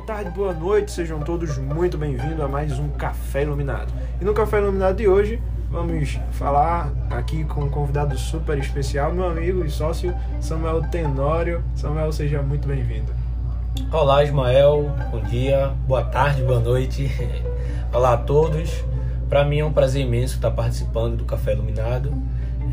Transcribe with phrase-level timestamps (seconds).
[0.00, 3.92] boa tarde, boa noite, sejam todos muito bem-vindos a mais um Café Iluminado.
[4.18, 9.26] E no Café Iluminado de hoje vamos falar aqui com um convidado super especial, meu
[9.26, 11.62] amigo e sócio Samuel Tenório.
[11.74, 13.12] Samuel, seja muito bem-vindo.
[13.92, 17.10] Olá, Ismael, bom dia, boa tarde, boa noite.
[17.92, 18.82] Olá a todos.
[19.28, 22.10] Para mim é um prazer imenso estar participando do Café Iluminado,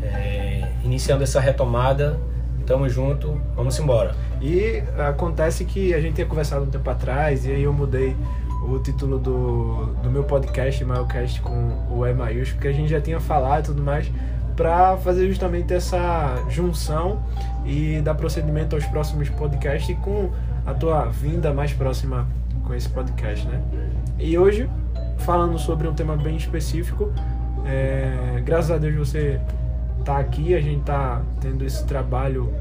[0.02, 2.18] é, iniciando essa retomada.
[2.64, 4.14] Tamo junto, vamos embora.
[4.40, 8.16] E acontece que a gente tinha conversado um tempo atrás e aí eu mudei
[8.68, 13.00] o título do, do meu podcast, Maiocast, com o E maiúsculo, porque a gente já
[13.00, 14.10] tinha falado e tudo mais,
[14.56, 17.22] para fazer justamente essa junção
[17.64, 20.30] e dar procedimento aos próximos podcasts com
[20.66, 22.26] a tua vinda mais próxima
[22.64, 23.60] com esse podcast, né?
[24.18, 24.68] E hoje,
[25.18, 27.12] falando sobre um tema bem específico,
[27.64, 29.40] é, graças a Deus você
[30.04, 32.52] tá aqui, a gente tá tendo esse trabalho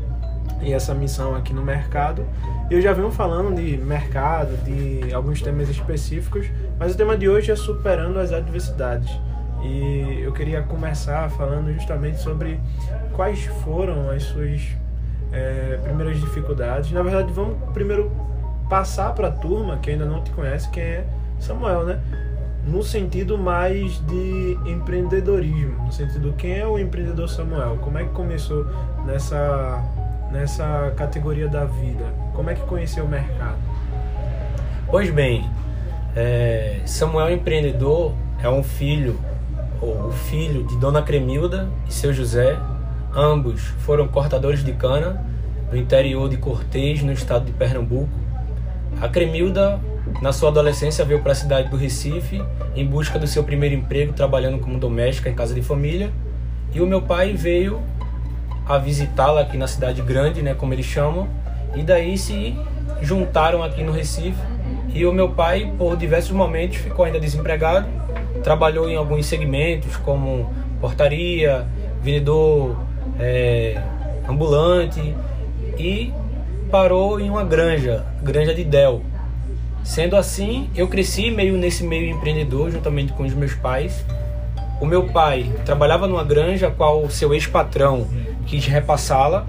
[0.61, 2.25] e essa missão aqui no mercado.
[2.69, 7.51] Eu já venho falando de mercado, de alguns temas específicos, mas o tema de hoje
[7.51, 9.09] é superando as adversidades.
[9.63, 12.59] E eu queria começar falando justamente sobre
[13.13, 14.61] quais foram as suas
[15.31, 16.91] é, primeiras dificuldades.
[16.91, 18.11] Na verdade, vamos primeiro
[18.69, 21.07] passar para a turma que ainda não te conhece quem é
[21.39, 21.99] Samuel, né?
[22.65, 28.09] No sentido mais de empreendedorismo, no sentido quem é o empreendedor Samuel, como é que
[28.09, 28.65] começou
[29.05, 29.81] nessa
[30.31, 32.05] nessa categoria da vida?
[32.33, 33.57] Como é que conheceu o mercado?
[34.89, 35.49] Pois bem,
[36.15, 39.19] é, Samuel empreendedor é um filho,
[39.81, 42.57] ou o filho de Dona Cremilda e seu José.
[43.15, 45.25] Ambos foram cortadores de cana
[45.71, 48.09] no interior de Cortês, no estado de Pernambuco.
[49.01, 49.79] A Cremilda,
[50.21, 52.41] na sua adolescência, veio para a cidade do Recife
[52.75, 56.11] em busca do seu primeiro emprego trabalhando como doméstica em casa de família.
[56.73, 57.81] E o meu pai veio
[58.67, 61.27] a visitá-la aqui na cidade grande, né, como eles chamam,
[61.75, 62.55] e daí se
[63.01, 64.37] juntaram aqui no Recife.
[64.93, 67.87] E o meu pai, por diversos momentos, ficou ainda desempregado,
[68.43, 71.67] trabalhou em alguns segmentos como portaria,
[72.01, 72.77] vendedor
[73.19, 73.81] é,
[74.27, 75.15] ambulante
[75.77, 76.13] e
[76.71, 79.01] parou em uma granja, granja de Del.
[79.83, 84.05] Sendo assim, eu cresci meio nesse meio empreendedor juntamente com os meus pais.
[84.81, 88.05] O meu pai trabalhava numa granja, qual seu ex-patrão
[88.47, 89.45] quis repassá-la.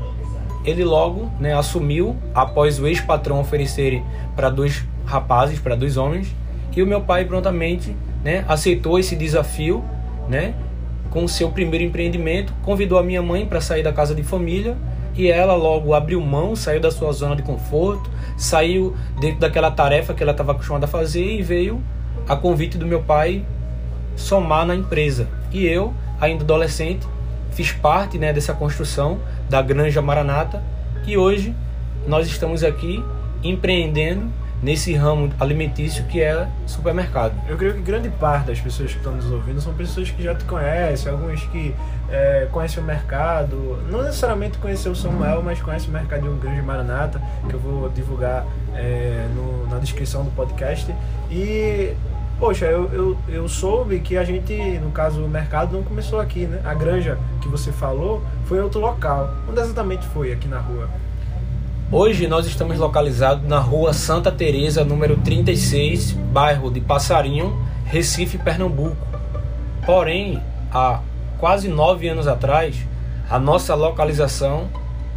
[0.64, 4.04] Ele logo né, assumiu, após o ex-patrão oferecerem
[4.36, 6.34] para dois rapazes, para dois homens,
[6.76, 9.82] e o meu pai prontamente né, aceitou esse desafio,
[10.28, 10.54] né,
[11.10, 14.76] com o seu primeiro empreendimento, convidou a minha mãe para sair da casa de família
[15.14, 20.14] e ela logo abriu mão, saiu da sua zona de conforto, saiu dentro daquela tarefa
[20.14, 21.82] que ela estava acostumada a fazer e veio
[22.28, 23.44] a convite do meu pai
[24.14, 25.26] somar na empresa.
[25.50, 27.06] E eu, ainda adolescente,
[27.58, 29.18] fiz parte né, dessa construção
[29.50, 30.62] da Granja Maranata
[31.04, 31.52] e hoje
[32.06, 33.04] nós estamos aqui
[33.42, 34.30] empreendendo
[34.62, 37.34] nesse ramo alimentício que é supermercado.
[37.48, 40.36] Eu creio que grande parte das pessoas que estão nos ouvindo são pessoas que já
[40.36, 41.74] te conhecem, algumas que
[42.08, 46.38] é, conhecem o mercado, não necessariamente conheceu o Samuel, mas conhecem o mercado de um
[46.38, 50.94] grande Maranata, que eu vou divulgar é, no, na descrição do podcast.
[51.28, 51.92] E
[52.38, 56.46] Poxa, eu, eu, eu soube que a gente, no caso o mercado, não começou aqui,
[56.46, 56.60] né?
[56.64, 59.34] A granja que você falou foi em outro local.
[59.48, 60.88] Onde exatamente foi aqui na rua?
[61.90, 68.96] Hoje nós estamos localizados na rua Santa Teresa, número 36, bairro de Passarinho, Recife, Pernambuco.
[69.84, 70.40] Porém,
[70.72, 71.00] há
[71.38, 72.76] quase nove anos atrás,
[73.28, 74.68] a nossa localização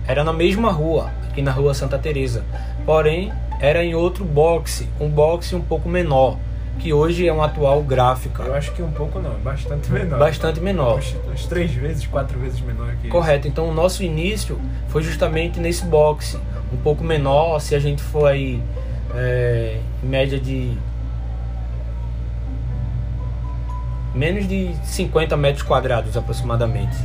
[0.07, 2.43] era na mesma rua, aqui na rua Santa Teresa.
[2.83, 6.35] Porém, era em outro boxe, um boxe um pouco menor
[6.79, 8.43] que hoje é um atual gráfica.
[8.43, 10.19] Eu acho que um pouco não, bastante menor.
[10.19, 11.01] Bastante menor.
[11.25, 13.47] Umas três vezes, quatro vezes menor que Correto.
[13.47, 16.37] Então o nosso início foi justamente nesse boxe,
[16.73, 18.61] um pouco menor, se a gente for aí
[19.13, 20.77] é, em média de
[24.13, 26.97] menos de 50 metros quadrados aproximadamente.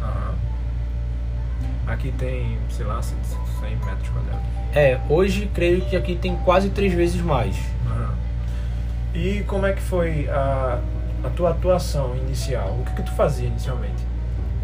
[0.00, 0.34] Uhum.
[1.86, 3.18] Aqui tem, sei lá, 100
[3.84, 4.46] metros quadrados.
[4.74, 7.56] É, hoje creio que aqui tem quase três vezes mais.
[9.14, 10.78] E como é que foi a,
[11.24, 12.76] a tua atuação inicial?
[12.80, 14.06] O que, que tu fazia inicialmente?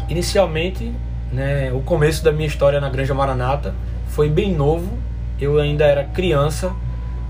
[0.07, 0.93] Inicialmente,
[1.31, 3.73] né, o começo da minha história na Granja Maranata
[4.07, 4.97] foi bem novo.
[5.39, 6.71] Eu ainda era criança,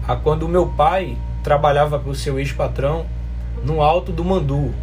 [0.07, 3.05] a quando o meu pai trabalhava para o seu ex-patrão
[3.63, 4.73] no alto do Mandu.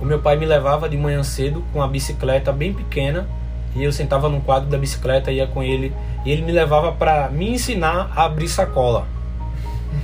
[0.00, 3.26] O meu pai me levava de manhã cedo com a bicicleta bem pequena
[3.74, 5.92] e eu sentava no quadro da bicicleta ia com ele
[6.24, 9.06] e ele me levava para me ensinar a abrir sacola.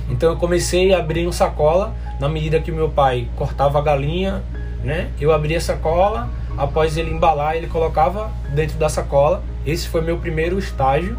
[0.09, 4.43] Então eu comecei a abrir um sacola na medida que meu pai cortava a galinha,
[4.83, 5.09] né?
[5.19, 9.43] Eu abria a sacola, após ele embalar, ele colocava dentro da sacola.
[9.65, 11.17] Esse foi meu primeiro estágio.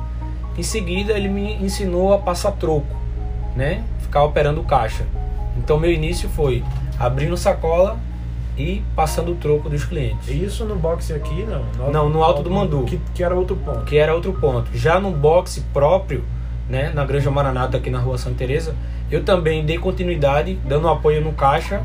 [0.56, 2.86] Em seguida, ele me ensinou a passar troco.
[3.56, 5.04] né, ficar operando caixa.
[5.56, 6.64] Então meu início foi
[6.98, 7.98] abrindo sacola
[8.56, 10.28] e passando o troco dos clientes.
[10.28, 11.64] Isso no boxe aqui, não?
[11.86, 12.84] No, não, no Alto do Mandu.
[12.84, 13.84] Que, que, era outro ponto.
[13.84, 14.70] Que era outro ponto.
[14.76, 16.24] Já no boxe próprio,
[16.68, 18.74] né, na Granja Maranata, aqui na rua Santa Teresa,
[19.10, 21.82] eu também dei continuidade, dando apoio no caixa,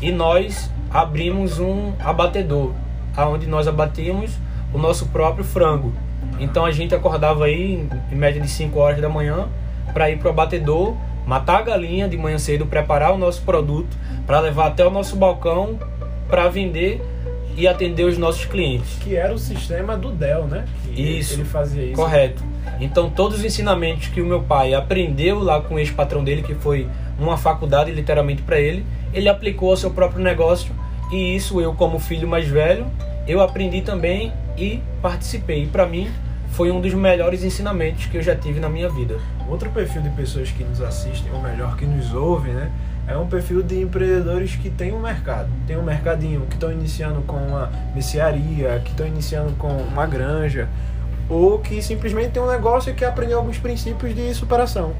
[0.00, 2.72] e nós abrimos um abatedor,
[3.16, 4.32] aonde nós abatíamos
[4.72, 5.92] o nosso próprio frango.
[6.40, 9.48] Então a gente acordava aí em média de 5 horas da manhã
[9.92, 10.96] para ir pro abatedor,
[11.26, 13.96] matar a galinha de manhã cedo, preparar o nosso produto
[14.26, 15.78] para levar até o nosso balcão
[16.28, 17.00] para vender
[17.56, 18.96] e atender os nossos clientes.
[19.00, 20.64] Que era o sistema do Dell, né?
[20.94, 21.34] Que isso.
[21.34, 21.94] Ele fazia isso.
[21.94, 22.42] Correto.
[22.80, 26.54] Então todos os ensinamentos que o meu pai aprendeu lá com o ex-patrão dele, que
[26.54, 26.88] foi
[27.18, 30.74] uma faculdade literalmente para ele, ele aplicou ao seu próprio negócio
[31.10, 32.86] e isso eu como filho mais velho,
[33.26, 35.64] eu aprendi também e participei.
[35.64, 36.10] E para mim
[36.50, 39.18] foi um dos melhores ensinamentos que eu já tive na minha vida.
[39.48, 42.70] Outro perfil de pessoas que nos assistem, ou melhor, que nos ouvem, né?
[43.06, 47.20] é um perfil de empreendedores que tem um mercado, tem um mercadinho, que estão iniciando
[47.22, 50.68] com uma mercearia, que estão iniciando com uma granja,
[51.32, 54.92] ou que simplesmente tem um negócio e quer aprender alguns princípios de superação.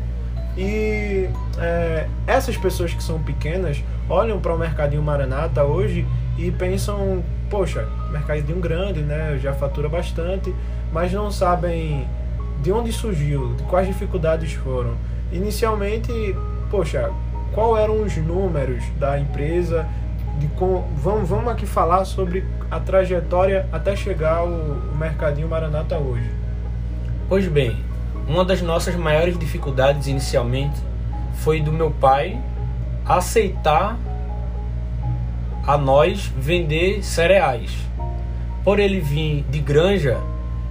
[0.56, 6.06] E é, essas pessoas que são pequenas olham para o mercadinho Maranata hoje
[6.38, 9.38] e pensam, poxa, mercadinho grande, né?
[9.42, 10.54] Já fatura bastante,
[10.90, 12.08] mas não sabem
[12.62, 14.94] de onde surgiu, de quais dificuldades foram.
[15.32, 16.10] Inicialmente,
[16.70, 17.10] poxa,
[17.52, 19.86] qual eram os números da empresa,
[20.42, 24.48] de com, vamos, vamos aqui falar sobre a trajetória até chegar ao,
[24.98, 26.28] Mercadinho Maranata hoje.
[27.28, 27.76] Pois bem,
[28.26, 30.80] uma das nossas maiores dificuldades inicialmente
[31.34, 32.40] foi do meu pai
[33.06, 33.96] aceitar
[35.64, 37.72] a nós vender cereais.
[38.64, 40.18] Por ele vir de granja,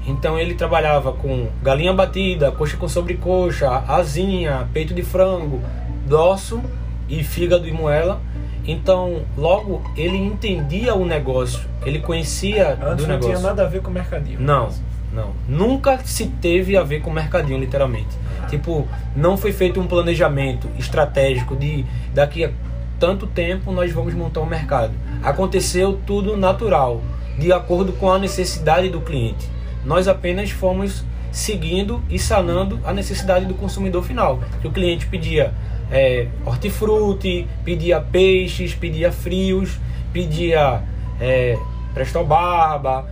[0.05, 5.61] então ele trabalhava com galinha batida, coxa com sobrecoxa, asinha, peito de frango,
[6.07, 6.61] dorso
[7.07, 8.21] e fígado e moela.
[8.65, 13.35] Então, logo ele entendia o negócio, ele conhecia Antes do não negócio.
[13.35, 14.39] tinha nada a ver com o mercadinho.
[14.39, 14.69] Não,
[15.11, 15.31] não.
[15.47, 18.15] Nunca se teve a ver com mercadinho, literalmente.
[18.49, 22.51] Tipo, não foi feito um planejamento estratégico de daqui a
[22.99, 24.93] tanto tempo nós vamos montar um mercado.
[25.23, 27.01] Aconteceu tudo natural,
[27.39, 29.49] de acordo com a necessidade do cliente.
[29.83, 34.39] Nós apenas fomos seguindo e sanando a necessidade do consumidor final.
[34.61, 35.51] Que o cliente pedia
[35.91, 39.77] é, hortifruti, pedia peixes, pedia frios,
[40.13, 40.81] pedia
[41.19, 41.57] é,
[41.93, 43.05] presto barba,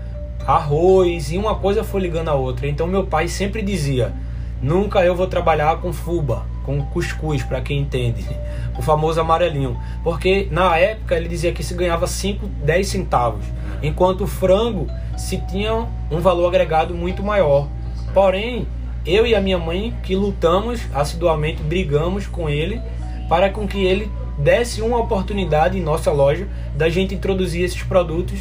[0.47, 2.67] arroz, e uma coisa foi ligando a outra.
[2.67, 4.13] Então meu pai sempre dizia:
[4.61, 8.25] nunca eu vou trabalhar com fuba, com cuscuz, para quem entende,
[8.79, 9.77] o famoso amarelinho.
[10.03, 13.45] Porque na época ele dizia que se ganhava 5, 10 centavos,
[13.83, 14.87] enquanto o frango
[15.17, 17.67] se tinha um valor agregado muito maior.
[18.13, 18.65] Porém,
[19.09, 22.79] eu e a minha mãe que lutamos assiduamente, brigamos com ele
[23.27, 28.39] para com que ele desse uma oportunidade em nossa loja da gente introduzir esses produtos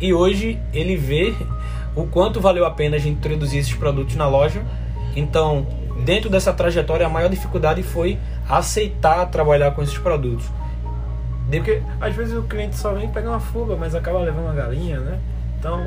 [0.00, 1.34] e hoje ele vê
[1.96, 4.62] o quanto valeu a pena a gente introduzir esses produtos na loja.
[5.16, 5.66] Então,
[6.04, 8.18] dentro dessa trajetória, a maior dificuldade foi
[8.48, 10.46] aceitar trabalhar com esses produtos.
[11.50, 15.00] Porque às vezes o cliente só vem pegar uma fuga, mas acaba levando uma galinha,
[15.00, 15.18] né?
[15.58, 15.84] Então,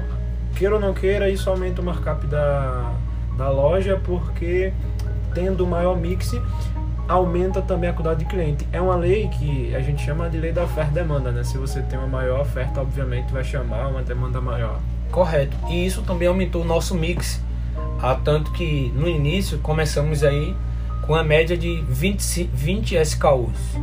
[0.56, 2.92] queira ou não queira, isso aumenta o markup da,
[3.38, 4.74] da loja, porque
[5.34, 6.32] tendo maior mix,
[7.08, 8.68] aumenta também a quantidade de cliente.
[8.72, 11.44] É uma lei que a gente chama de lei da oferta e demanda, né?
[11.44, 14.80] Se você tem uma maior oferta, obviamente vai chamar uma demanda maior.
[15.12, 15.56] Correto.
[15.70, 17.42] E isso também aumentou o nosso mix.
[18.02, 20.56] a tanto que no início começamos aí
[21.06, 23.78] com a média de 20, 20 SKUs.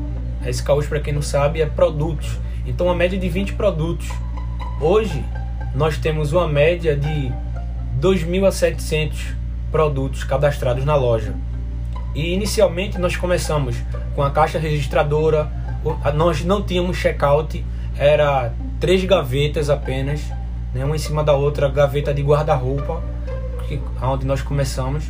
[0.47, 2.39] SKUs, para quem não sabe, é produtos.
[2.67, 4.09] Então, a média de 20 produtos.
[4.81, 5.25] Hoje,
[5.75, 7.33] nós temos uma média de
[8.01, 9.40] 2.700
[9.71, 11.35] produtos cadastrados na loja.
[12.15, 13.77] E inicialmente nós começamos
[14.15, 15.51] com a caixa registradora,
[16.15, 17.65] nós não tínhamos checkout,
[17.97, 20.21] era três gavetas apenas,
[20.75, 23.03] né, uma em cima da outra, gaveta de guarda-roupa,
[24.03, 25.05] onde nós começamos.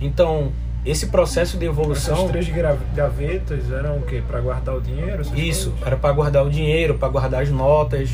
[0.00, 0.52] Então,
[0.84, 2.14] esse processo de evolução.
[2.14, 2.48] Essas três
[2.94, 4.22] gavetas eram o quê?
[4.26, 5.22] Para guardar o dinheiro?
[5.34, 5.86] Isso, coisas?
[5.86, 8.10] era para guardar o dinheiro, para guardar as notas.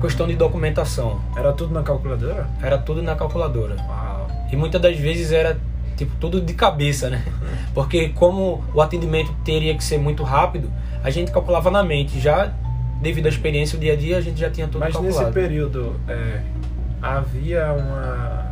[0.00, 1.20] Questão de documentação.
[1.36, 2.46] Era tudo na calculadora?
[2.62, 3.76] Era tudo na calculadora.
[3.76, 4.15] Uau.
[4.56, 5.58] E muitas das vezes era
[5.98, 7.22] tipo tudo de cabeça, né?
[7.74, 10.72] Porque como o atendimento teria que ser muito rápido,
[11.04, 12.18] a gente calculava na mente.
[12.18, 12.54] Já
[13.02, 15.18] devido à experiência do dia a dia, a gente já tinha tudo Mas calculado.
[15.18, 16.40] Mas nesse período é,
[17.02, 18.46] havia uma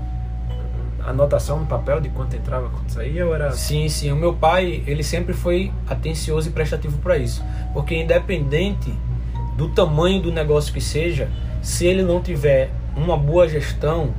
[1.08, 3.52] anotação no papel de quanto entrava, quanto saía, ou era...
[3.52, 4.12] Sim, sim.
[4.12, 7.42] O meu pai, ele sempre foi atencioso e prestativo para isso.
[7.72, 8.92] Porque independente
[9.56, 11.30] do tamanho do negócio que seja,
[11.62, 14.12] se ele não tiver uma boa gestão,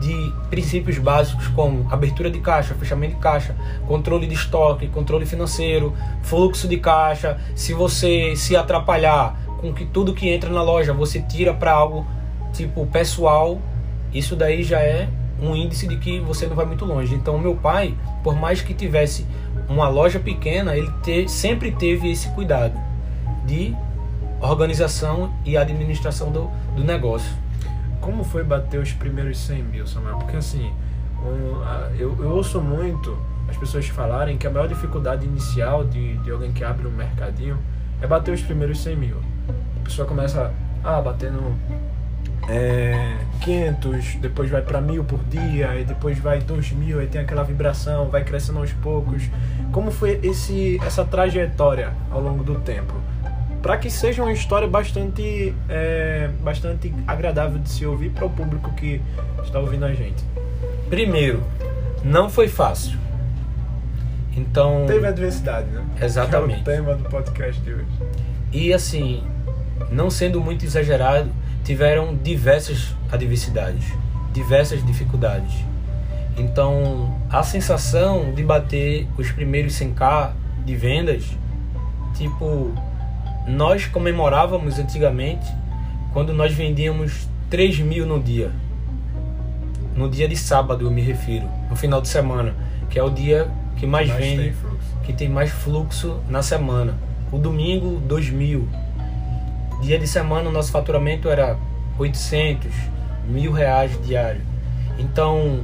[0.00, 3.54] de princípios básicos como abertura de caixa, fechamento de caixa,
[3.86, 7.38] controle de estoque, controle financeiro, fluxo de caixa.
[7.54, 12.06] Se você se atrapalhar com que tudo que entra na loja você tira para algo
[12.52, 13.60] tipo pessoal,
[14.12, 15.08] isso daí já é
[15.40, 17.14] um índice de que você não vai muito longe.
[17.14, 19.26] Então, meu pai, por mais que tivesse
[19.68, 22.78] uma loja pequena, ele te, sempre teve esse cuidado
[23.46, 23.74] de
[24.40, 27.30] organização e administração do, do negócio.
[28.00, 30.16] Como foi bater os primeiros 100 mil, Samuel?
[30.18, 30.72] Porque assim,
[31.22, 33.16] um, eu, eu ouço muito
[33.48, 37.58] as pessoas falarem que a maior dificuldade inicial de, de alguém que abre um mercadinho
[38.00, 39.16] é bater os primeiros 100 mil.
[39.80, 40.52] A pessoa começa
[40.84, 41.56] a bater no
[42.48, 47.20] é, 500, depois vai para mil por dia, e depois vai 2 mil, aí tem
[47.20, 49.22] aquela vibração, vai crescendo aos poucos.
[49.72, 52.94] Como foi esse, essa trajetória ao longo do tempo?
[53.62, 58.72] Para que seja uma história bastante, é, bastante agradável de se ouvir para o público
[58.74, 59.00] que
[59.44, 60.24] está ouvindo a gente.
[60.88, 61.42] Primeiro,
[62.02, 62.98] não foi fácil.
[64.36, 64.84] Então.
[64.86, 65.84] Teve adversidade, né?
[66.00, 66.62] Exatamente.
[66.62, 67.86] Que é o tema do podcast de hoje.
[68.52, 69.22] E assim,
[69.90, 71.30] não sendo muito exagerado,
[71.64, 73.84] tiveram diversas adversidades,
[74.32, 75.54] diversas dificuldades.
[76.36, 80.32] Então, a sensação de bater os primeiros 100k
[80.64, 81.24] de vendas,
[82.14, 82.72] tipo,
[83.46, 85.46] nós comemorávamos antigamente
[86.12, 88.50] quando nós vendíamos 3 mil no dia.
[89.94, 92.54] No dia de sábado, eu me refiro, no final de semana,
[92.88, 94.54] que é o dia que mais, mais vende, tem
[95.04, 96.94] que tem mais fluxo na semana.
[97.32, 98.68] O domingo, 2 mil.
[99.82, 101.56] Dia de semana, o nosso faturamento era
[101.98, 102.70] 800,
[103.26, 104.42] mil reais diário.
[104.98, 105.60] Então,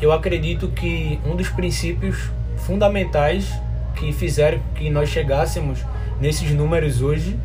[0.00, 3.52] eu acredito que um dos princípios fundamentais
[3.96, 5.80] que fizeram que nós chegássemos
[6.22, 7.36] nesses números hoje,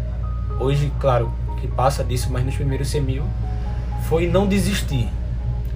[0.60, 3.24] hoje, claro, que passa disso, mas nos primeiros 100 mil,
[4.08, 5.10] foi não desistir.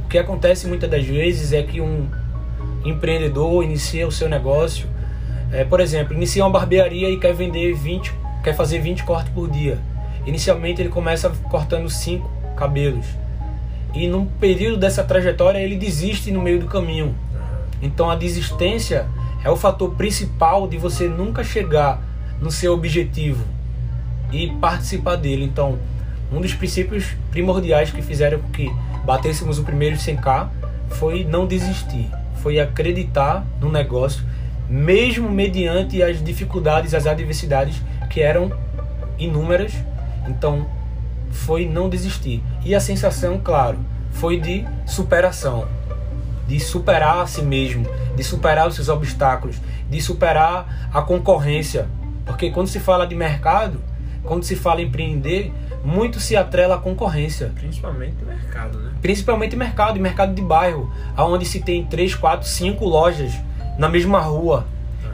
[0.05, 2.08] O que acontece muitas das vezes é que um
[2.86, 4.88] empreendedor inicia o seu negócio,
[5.51, 9.50] é, por exemplo, inicia uma barbearia e quer vender 20, quer fazer 20 cortes por
[9.50, 9.79] dia.
[10.24, 13.08] Inicialmente ele começa cortando 5 cabelos.
[13.96, 17.15] E num período dessa trajetória ele desiste no meio do caminho.
[17.81, 19.08] Então a desistência
[19.43, 22.11] é o fator principal de você nunca chegar
[22.41, 23.45] no seu objetivo
[24.31, 25.45] e participar dele.
[25.45, 25.77] Então,
[26.31, 28.71] um dos princípios primordiais que fizeram com que
[29.05, 30.50] batêssemos o primeiro 100k
[30.89, 32.10] foi não desistir,
[32.41, 34.24] foi acreditar no negócio,
[34.69, 38.51] mesmo mediante as dificuldades, as adversidades que eram
[39.19, 39.74] inúmeras.
[40.27, 40.65] Então,
[41.31, 42.43] foi não desistir.
[42.63, 43.79] E a sensação, claro,
[44.12, 45.67] foi de superação,
[46.48, 49.57] de superar a si mesmo, de superar os seus obstáculos,
[49.89, 51.88] de superar a concorrência.
[52.25, 53.82] Porque quando se fala de mercado,
[54.24, 55.51] quando se fala em empreender,
[55.84, 57.51] muito se atrela à concorrência.
[57.56, 58.92] Principalmente mercado, né?
[59.01, 63.34] Principalmente mercado, e mercado de bairro, aonde se tem 3, 4, 5 lojas
[63.78, 64.66] na mesma rua.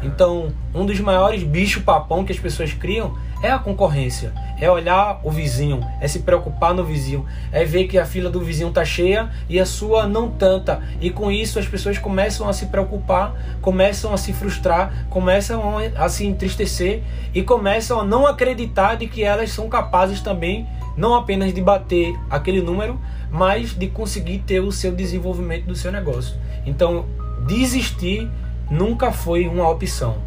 [0.04, 5.20] Então, um dos maiores bichos papão que as pessoas criam é a concorrência, é olhar
[5.24, 8.84] o vizinho, é se preocupar no vizinho, é ver que a fila do vizinho tá
[8.84, 10.82] cheia e a sua não tanta.
[11.00, 15.62] E com isso as pessoas começam a se preocupar, começam a se frustrar, começam
[15.96, 21.14] a se entristecer e começam a não acreditar de que elas são capazes também não
[21.14, 23.00] apenas de bater aquele número,
[23.30, 26.36] mas de conseguir ter o seu desenvolvimento do seu negócio.
[26.66, 27.06] Então,
[27.46, 28.28] desistir
[28.70, 30.18] nunca foi uma opção.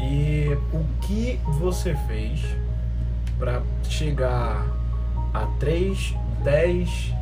[0.00, 2.40] E o que você fez
[3.38, 4.66] para chegar
[5.32, 7.14] a 3, 10,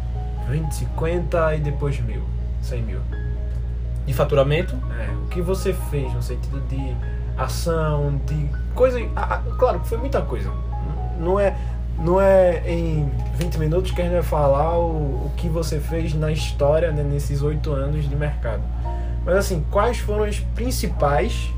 [0.49, 2.23] 20, 50 e depois mil,
[2.63, 3.01] 100 mil?
[4.07, 4.77] De faturamento?
[4.99, 6.97] É, o que você fez no sentido de
[7.37, 8.99] ação, de coisa.
[9.17, 10.51] Ah, claro que foi muita coisa.
[11.19, 11.57] Não é,
[11.99, 16.15] não é em 20 minutos que a gente vai falar o, o que você fez
[16.15, 18.63] na história né, nesses oito anos de mercado.
[19.25, 21.51] Mas assim, quais foram as principais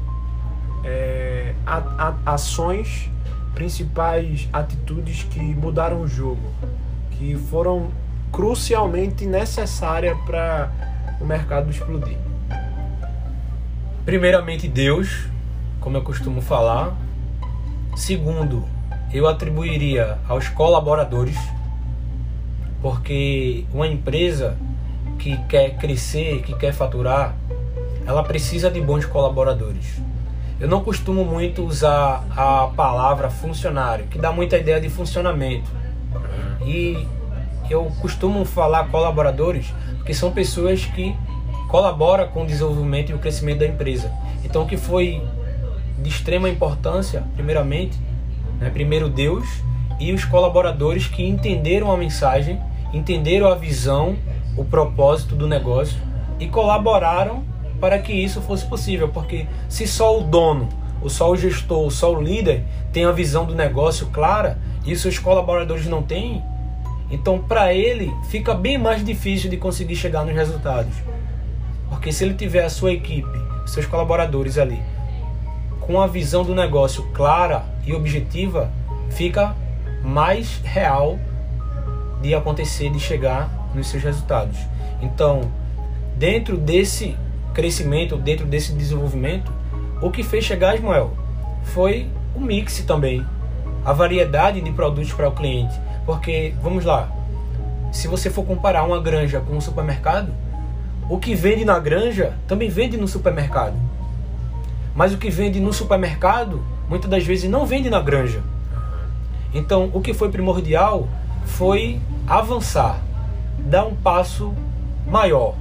[0.85, 3.11] é, a, a, ações,
[3.59, 6.55] principais atitudes que mudaram o jogo,
[7.11, 7.91] que foram
[8.31, 10.71] crucialmente necessárias para
[11.21, 12.17] o mercado explodir?
[14.05, 15.27] Primeiramente, Deus,
[15.81, 16.97] como eu costumo falar.
[17.97, 18.65] Segundo,
[19.13, 21.37] eu atribuiria aos colaboradores,
[22.81, 24.57] porque uma empresa
[25.19, 27.35] que quer crescer, que quer faturar,
[28.07, 30.01] ela precisa de bons colaboradores.
[30.61, 35.71] Eu não costumo muito usar a palavra funcionário, que dá muita ideia de funcionamento.
[36.67, 37.07] E
[37.71, 41.15] eu costumo falar colaboradores, porque são pessoas que
[41.69, 44.11] colaboram com o desenvolvimento e o crescimento da empresa.
[44.45, 45.23] Então, o que foi
[45.99, 47.97] de extrema importância, primeiramente,
[48.59, 49.47] né, primeiro Deus
[50.01, 52.61] e os colaboradores que entenderam a mensagem,
[52.93, 54.17] entenderam a visão,
[54.57, 55.97] o propósito do negócio
[56.41, 57.45] e colaboraram
[57.81, 60.69] para que isso fosse possível, porque se só o dono,
[61.01, 64.97] ou só o gestor, ou só o líder tem a visão do negócio clara e
[64.97, 66.43] seus colaboradores não têm,
[67.11, 70.95] então para ele fica bem mais difícil de conseguir chegar nos resultados.
[71.89, 74.81] Porque se ele tiver a sua equipe, seus colaboradores ali,
[75.81, 78.71] com a visão do negócio clara e objetiva,
[79.11, 79.57] fica
[80.05, 81.19] mais real
[82.21, 84.59] de acontecer, de chegar nos seus resultados.
[85.01, 85.43] Então,
[86.17, 87.17] dentro desse
[87.59, 89.51] crescimento, dentro desse desenvolvimento,
[90.01, 91.11] o que fez chegar Ismael
[91.65, 93.27] foi o mix também,
[93.85, 95.75] a variedade de produtos para o cliente.
[96.07, 97.11] Porque, vamos lá,
[97.91, 100.33] se você for comparar uma granja com um supermercado,
[101.11, 103.75] o que vende na granja também vende no supermercado.
[104.95, 108.41] Mas o que vende no supermercado, muitas das vezes não vende na granja.
[109.53, 111.09] Então, o que foi primordial
[111.45, 113.01] foi avançar,
[113.59, 114.55] dar um passo
[115.09, 115.57] maior,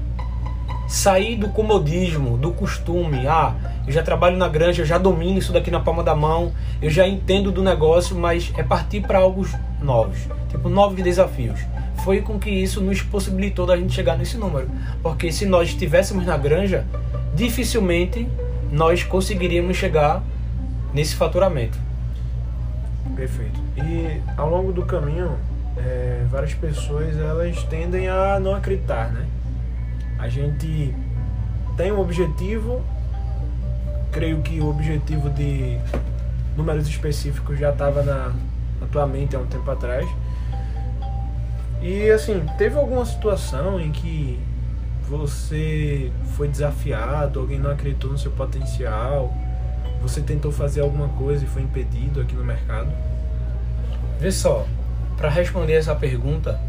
[0.87, 3.27] sair do comodismo, do costume.
[3.27, 3.53] Ah,
[3.85, 7.07] eu já trabalho na granja, já domino isso daqui na palma da mão, eu já
[7.07, 9.45] entendo do negócio, mas é partir para algo
[9.81, 10.17] novos,
[10.49, 11.59] tipo novos desafios.
[12.03, 14.69] Foi com que isso nos possibilitou da gente chegar nesse número,
[15.03, 16.85] porque se nós estivéssemos na granja,
[17.35, 18.27] dificilmente
[18.71, 20.23] nós conseguiríamos chegar
[20.93, 21.77] nesse faturamento.
[23.15, 23.59] Perfeito.
[23.77, 25.37] E ao longo do caminho,
[25.77, 29.25] é, várias pessoas elas tendem a não acreditar, né?
[30.19, 30.93] A gente
[31.75, 32.81] tem um objetivo,
[34.11, 35.77] creio que o objetivo de
[36.55, 38.33] números específicos já estava na,
[38.81, 40.07] na tua mente há um tempo atrás.
[41.81, 44.39] E assim, teve alguma situação em que
[45.07, 49.33] você foi desafiado, alguém não acreditou no seu potencial,
[50.01, 52.91] você tentou fazer alguma coisa e foi impedido aqui no mercado?
[54.19, 54.65] Vê só,
[55.15, 56.59] para responder essa pergunta,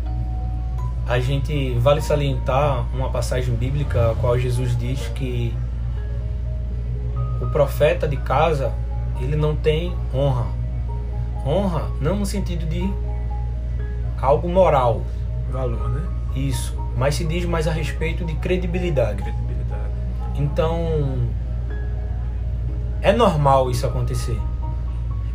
[1.09, 5.57] a gente vale salientar uma passagem bíblica a qual Jesus diz que
[7.41, 8.75] o profeta de casa
[9.19, 10.47] ele não tem honra.
[11.47, 12.93] Honra não no sentido de
[14.21, 15.03] algo moral.
[15.51, 16.07] Valor, né?
[16.37, 16.77] Isso.
[16.95, 19.23] Mas se diz mais a respeito de credibilidade.
[19.23, 19.93] Credibilidade.
[20.35, 21.31] Então,
[23.01, 24.39] é normal isso acontecer.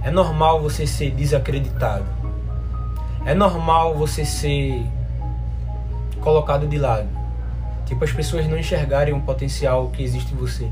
[0.03, 2.05] É normal você ser desacreditado.
[3.25, 4.85] É normal você ser
[6.23, 7.07] colocado de lado.
[7.85, 10.69] Tipo, as pessoas não enxergarem o potencial que existe em você.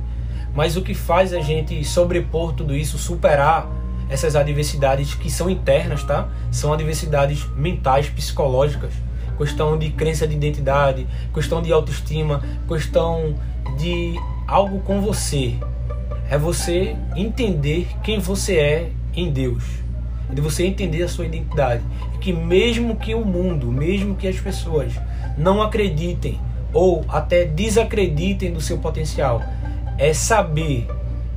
[0.56, 3.70] Mas o que faz a gente sobrepor tudo isso, superar
[4.10, 6.28] essas adversidades que são internas, tá?
[6.52, 8.94] São adversidades mentais, psicológicas,
[9.38, 13.36] questão de crença de identidade, questão de autoestima, questão
[13.78, 14.16] de
[14.48, 15.56] algo com você.
[16.30, 19.64] É você entender quem você é em Deus.
[20.30, 21.84] É de você entender a sua identidade.
[22.20, 24.94] Que mesmo que o mundo, mesmo que as pessoas
[25.38, 26.40] não acreditem
[26.74, 29.42] ou até desacreditem do seu potencial,
[29.98, 30.88] é saber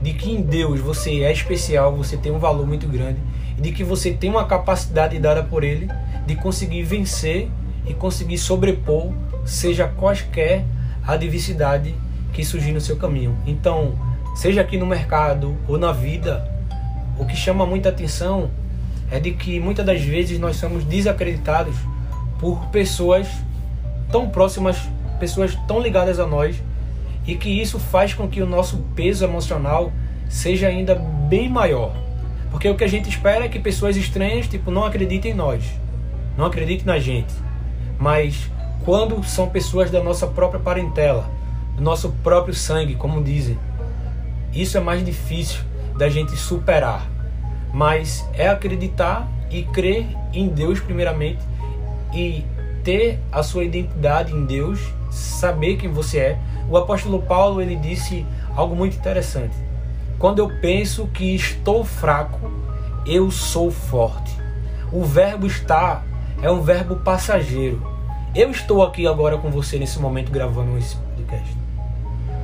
[0.00, 3.18] de que em Deus você é especial, você tem um valor muito grande
[3.57, 5.88] e de que você tem uma capacidade dada por Ele
[6.26, 7.48] de conseguir vencer
[7.87, 9.12] e conseguir sobrepor,
[9.44, 10.64] seja quaisquer
[11.07, 11.94] adversidade
[12.33, 13.37] que surgir no seu caminho.
[13.46, 13.94] Então,
[14.35, 16.50] seja aqui no mercado ou na vida,
[17.18, 18.50] o que chama muita atenção
[19.11, 21.76] é de que muitas das vezes nós somos desacreditados
[22.38, 23.28] por pessoas
[24.14, 24.79] tão próximas,
[25.18, 26.62] pessoas tão ligadas a nós
[27.27, 29.92] e que isso faz com que o nosso peso emocional
[30.29, 31.92] seja ainda bem maior.
[32.48, 35.64] Porque o que a gente espera é que pessoas estranhas, tipo, não acreditem em nós,
[36.38, 37.35] não acreditem na gente.
[37.98, 38.48] Mas
[38.85, 41.29] quando são pessoas da nossa própria parentela,
[41.74, 43.59] do nosso próprio sangue, como dizem,
[44.53, 45.61] isso é mais difícil
[45.98, 47.05] da gente superar.
[47.72, 51.40] Mas é acreditar e crer em Deus primeiramente
[52.14, 52.44] e
[52.85, 54.79] ter a sua identidade em Deus,
[55.11, 59.55] saber quem você é, o apóstolo Paulo ele disse algo muito interessante.
[60.18, 62.51] Quando eu penso que estou fraco,
[63.07, 64.33] eu sou forte.
[64.92, 66.05] O verbo estar
[66.40, 67.83] é um verbo passageiro.
[68.35, 71.57] Eu estou aqui agora com você nesse momento gravando esse podcast.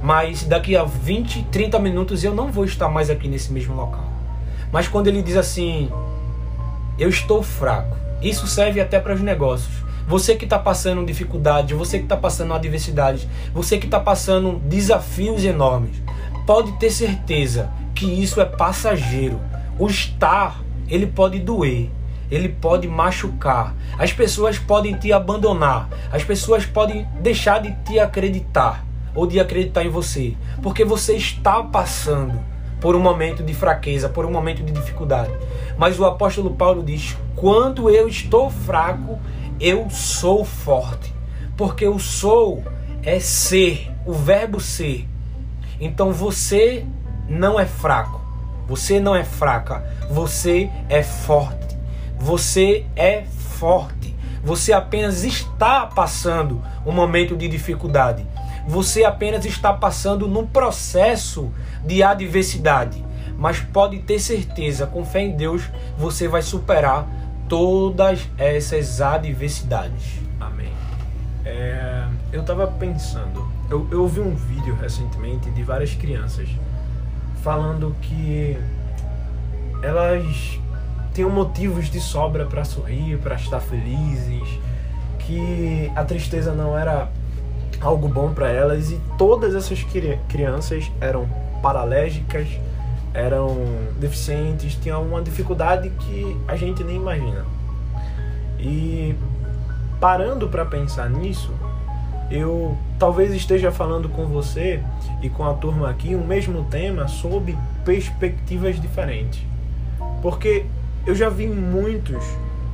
[0.02, 4.04] Mas daqui a 20, 30 minutos eu não vou estar mais aqui nesse mesmo local.
[4.72, 5.90] Mas quando ele diz assim,
[6.98, 9.89] eu estou fraco, isso serve até para os negócios.
[10.10, 15.44] Você que está passando dificuldade, você que está passando adversidades, você que está passando desafios
[15.44, 16.02] enormes,
[16.44, 19.40] pode ter certeza que isso é passageiro.
[19.78, 21.90] O estar, ele pode doer,
[22.28, 23.72] ele pode machucar.
[23.96, 29.84] As pessoas podem te abandonar, as pessoas podem deixar de te acreditar ou de acreditar
[29.84, 32.36] em você, porque você está passando
[32.80, 35.30] por um momento de fraqueza, por um momento de dificuldade.
[35.78, 39.20] Mas o apóstolo Paulo diz: quando eu estou fraco,
[39.60, 41.12] eu sou forte.
[41.56, 42.64] Porque o sou
[43.02, 45.06] é ser, o verbo ser.
[45.80, 46.86] Então você
[47.28, 48.20] não é fraco,
[48.66, 51.76] você não é fraca, você é forte.
[52.18, 54.14] Você é forte.
[54.42, 58.26] Você apenas está passando um momento de dificuldade.
[58.68, 61.50] Você apenas está passando num processo
[61.84, 63.04] de adversidade.
[63.38, 65.62] Mas pode ter certeza, com fé em Deus,
[65.96, 67.08] você vai superar
[67.50, 70.20] todas essas adversidades.
[70.40, 70.72] Amém.
[71.44, 76.48] É, eu estava pensando, eu, eu ouvi um vídeo recentemente de várias crianças
[77.42, 78.56] falando que
[79.82, 80.60] elas
[81.12, 84.46] tinham motivos de sobra para sorrir, para estar felizes,
[85.18, 87.10] que a tristeza não era
[87.80, 89.84] algo bom para elas e todas essas
[90.28, 91.28] crianças eram
[91.60, 92.46] paralégicas,
[93.12, 93.56] eram
[93.98, 97.44] deficientes, tinham uma dificuldade que a gente nem imagina.
[98.58, 99.14] E
[100.00, 101.52] parando para pensar nisso,
[102.30, 104.82] eu talvez esteja falando com você
[105.22, 109.40] e com a turma aqui o mesmo tema sob perspectivas diferentes.
[110.22, 110.66] Porque
[111.06, 112.22] eu já vi muitos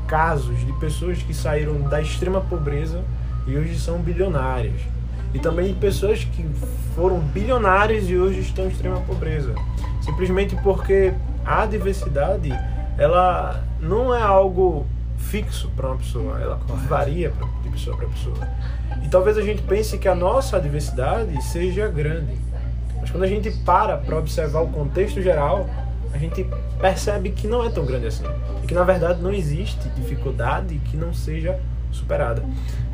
[0.06, 3.02] casos de pessoas que saíram da extrema pobreza
[3.46, 4.80] e hoje são bilionárias.
[5.32, 6.44] E também pessoas que
[6.94, 9.54] foram bilionárias e hoje estão em extrema pobreza.
[10.06, 11.12] Simplesmente porque
[11.44, 12.50] a diversidade,
[12.96, 14.86] ela não é algo
[15.18, 16.56] fixo para uma pessoa, ela
[16.88, 18.36] varia de pessoa para pessoa.
[19.02, 22.36] E talvez a gente pense que a nossa diversidade seja grande.
[23.00, 25.68] Mas quando a gente para para observar o contexto geral,
[26.12, 26.48] a gente
[26.80, 28.24] percebe que não é tão grande assim.
[28.62, 31.58] E que na verdade não existe dificuldade que não seja
[31.90, 32.42] superada.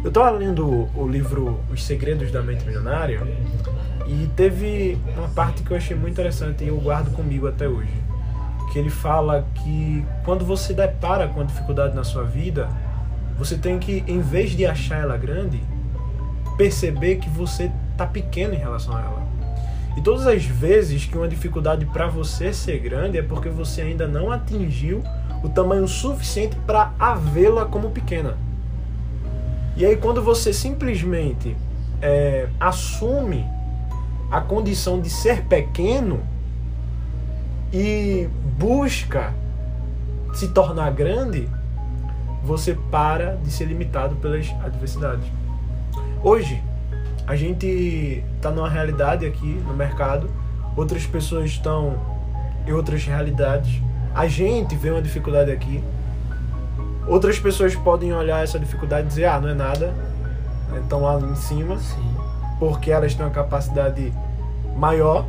[0.02, 3.20] Eu estava lendo o livro Os Segredos da Mente Milionária
[4.12, 7.92] e teve uma parte que eu achei muito interessante e eu guardo comigo até hoje.
[8.70, 12.68] Que ele fala que quando você depara com a dificuldade na sua vida,
[13.38, 15.62] você tem que, em vez de achar ela grande,
[16.58, 19.22] perceber que você está pequeno em relação a ela.
[19.96, 24.06] E todas as vezes que uma dificuldade para você ser grande é porque você ainda
[24.06, 25.02] não atingiu
[25.42, 28.36] o tamanho suficiente para havê-la como pequena.
[29.74, 31.56] E aí, quando você simplesmente
[32.02, 33.44] é, assume
[34.32, 36.20] a condição de ser pequeno
[37.70, 38.26] e
[38.58, 39.34] busca
[40.32, 41.46] se tornar grande,
[42.42, 45.26] você para de ser limitado pelas adversidades.
[46.24, 46.62] Hoje,
[47.26, 50.30] a gente está numa realidade aqui no mercado,
[50.74, 51.98] outras pessoas estão
[52.66, 53.82] em outras realidades.
[54.14, 55.84] A gente vê uma dificuldade aqui.
[57.06, 59.92] Outras pessoas podem olhar essa dificuldade e dizer: ah, não é nada,
[60.82, 62.11] estão lá em cima, Sim.
[62.58, 64.12] Porque elas têm uma capacidade
[64.76, 65.26] maior.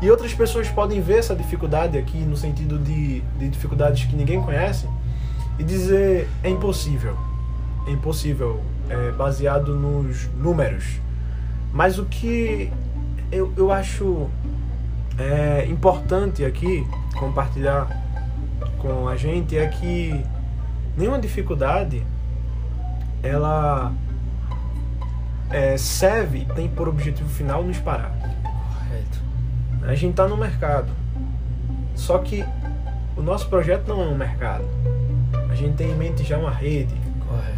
[0.00, 4.40] E outras pessoas podem ver essa dificuldade aqui no sentido de, de dificuldades que ninguém
[4.42, 4.88] conhece
[5.58, 7.16] e dizer: é impossível.
[7.86, 11.00] É impossível é, baseado nos números.
[11.72, 12.70] Mas o que
[13.30, 14.28] eu, eu acho
[15.18, 16.86] é, importante aqui
[17.18, 17.88] compartilhar
[18.78, 20.24] com a gente é que
[20.96, 22.04] nenhuma dificuldade
[23.22, 23.92] ela
[25.52, 28.12] é, serve tem por objetivo final nos parar.
[28.42, 29.18] Correto.
[29.82, 30.90] A gente está no mercado.
[31.94, 32.44] Só que
[33.16, 34.64] o nosso projeto não é um mercado.
[35.50, 36.94] A gente tem em mente já uma rede,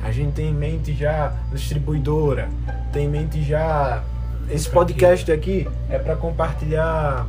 [0.02, 2.48] a gente tem em mente já distribuidora,
[2.92, 4.02] tem em mente já
[4.50, 7.26] esse podcast aqui é para compartilhar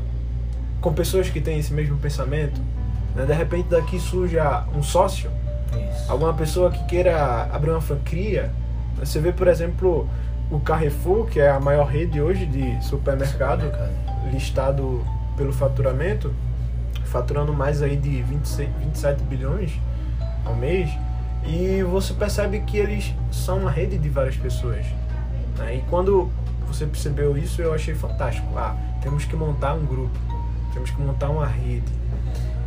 [0.81, 2.59] com pessoas que têm esse mesmo pensamento.
[3.15, 3.25] Né?
[3.25, 4.37] De repente daqui surge
[4.75, 5.31] um sócio,
[5.71, 6.11] Isso.
[6.11, 8.51] alguma pessoa que queira abrir uma franquia.
[8.99, 10.09] Você vê, por exemplo,
[10.51, 14.31] o Carrefour, que é a maior rede hoje de supermercado, supermercado.
[14.31, 15.05] listado
[15.35, 16.33] pelo faturamento,
[17.05, 19.71] faturando mais aí de 26, 27 bilhões
[20.45, 20.89] ao mês.
[21.45, 24.85] E você percebe que eles são uma rede de várias pessoas.
[25.57, 25.77] Né?
[25.77, 26.29] E quando
[26.67, 28.47] você percebeu isso, eu achei fantástico.
[28.57, 30.17] Ah, temos que montar um grupo,
[30.73, 31.91] temos que montar uma rede.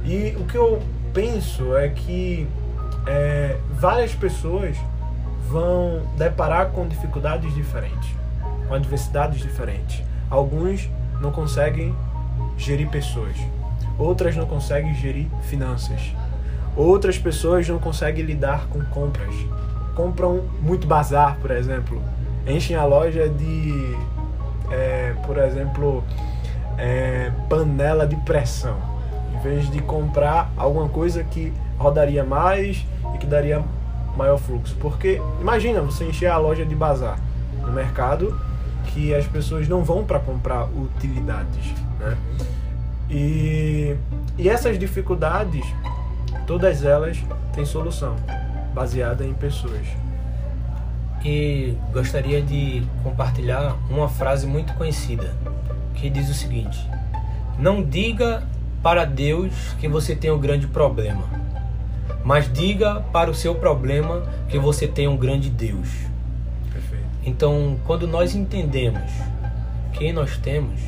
[0.04, 0.80] E o que eu
[1.12, 2.46] penso é que
[3.06, 4.76] é, várias pessoas
[5.48, 8.10] vão deparar com dificuldades diferentes,
[8.66, 10.02] com adversidades diferentes.
[10.30, 10.88] Alguns
[11.20, 11.94] não conseguem
[12.56, 13.36] gerir pessoas,
[13.98, 16.12] outras não conseguem gerir finanças
[16.78, 19.34] Outras pessoas não conseguem lidar com compras.
[19.96, 22.00] Compram muito bazar, por exemplo.
[22.46, 23.96] Enchem a loja de,
[24.70, 26.04] é, por exemplo,
[26.78, 28.76] é, panela de pressão.
[29.34, 33.60] Em vez de comprar alguma coisa que rodaria mais e que daria
[34.18, 34.76] maior fluxo.
[34.80, 37.18] Porque imagina você encher a loja de bazar
[37.62, 38.38] no mercado
[38.86, 42.16] que as pessoas não vão para comprar utilidades, né?
[43.10, 43.96] E,
[44.36, 45.64] e essas dificuldades
[46.48, 47.18] Todas elas
[47.52, 48.16] têm solução,
[48.74, 49.86] baseada em pessoas.
[51.22, 55.36] e gostaria de compartilhar uma frase muito conhecida
[55.94, 56.78] que diz o seguinte:
[57.58, 58.44] Não diga
[58.82, 61.24] para Deus que você tem um grande problema,
[62.24, 65.88] mas diga para o seu problema que você tem um grande Deus.
[66.72, 67.04] Perfeito.
[67.24, 69.10] Então, quando nós entendemos
[69.92, 70.80] quem nós temos,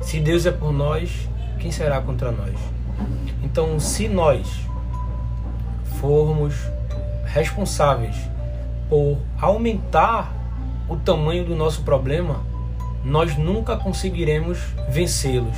[0.00, 1.28] se Deus é por nós,
[1.58, 2.54] quem será contra nós?
[3.42, 4.46] Então, se nós
[6.00, 6.54] formos
[7.24, 8.16] responsáveis
[8.88, 10.34] por aumentar
[10.88, 12.42] o tamanho do nosso problema,
[13.04, 15.56] nós nunca conseguiremos vencê-los.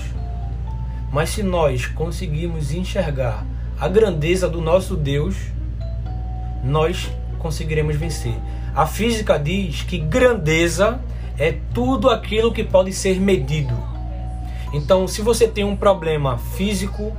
[1.13, 3.45] Mas se nós conseguirmos enxergar
[3.83, 5.35] a grandeza do nosso Deus,
[6.63, 8.33] nós conseguiremos vencer.
[8.73, 11.01] A física diz que grandeza
[11.37, 13.77] é tudo aquilo que pode ser medido.
[14.73, 17.13] Então, se você tem um problema físico,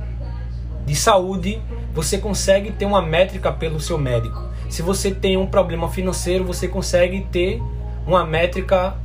[0.86, 1.60] de saúde,
[1.92, 4.48] você consegue ter uma métrica pelo seu médico.
[4.70, 7.62] Se você tem um problema financeiro, você consegue ter
[8.06, 8.96] uma métrica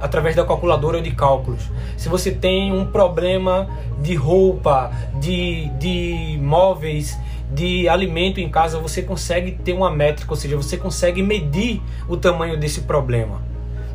[0.00, 1.70] através da calculadora de cálculos.
[1.96, 3.68] Se você tem um problema
[4.00, 7.18] de roupa, de, de móveis,
[7.50, 12.16] de alimento em casa, você consegue ter uma métrica, ou seja, você consegue medir o
[12.16, 13.42] tamanho desse problema.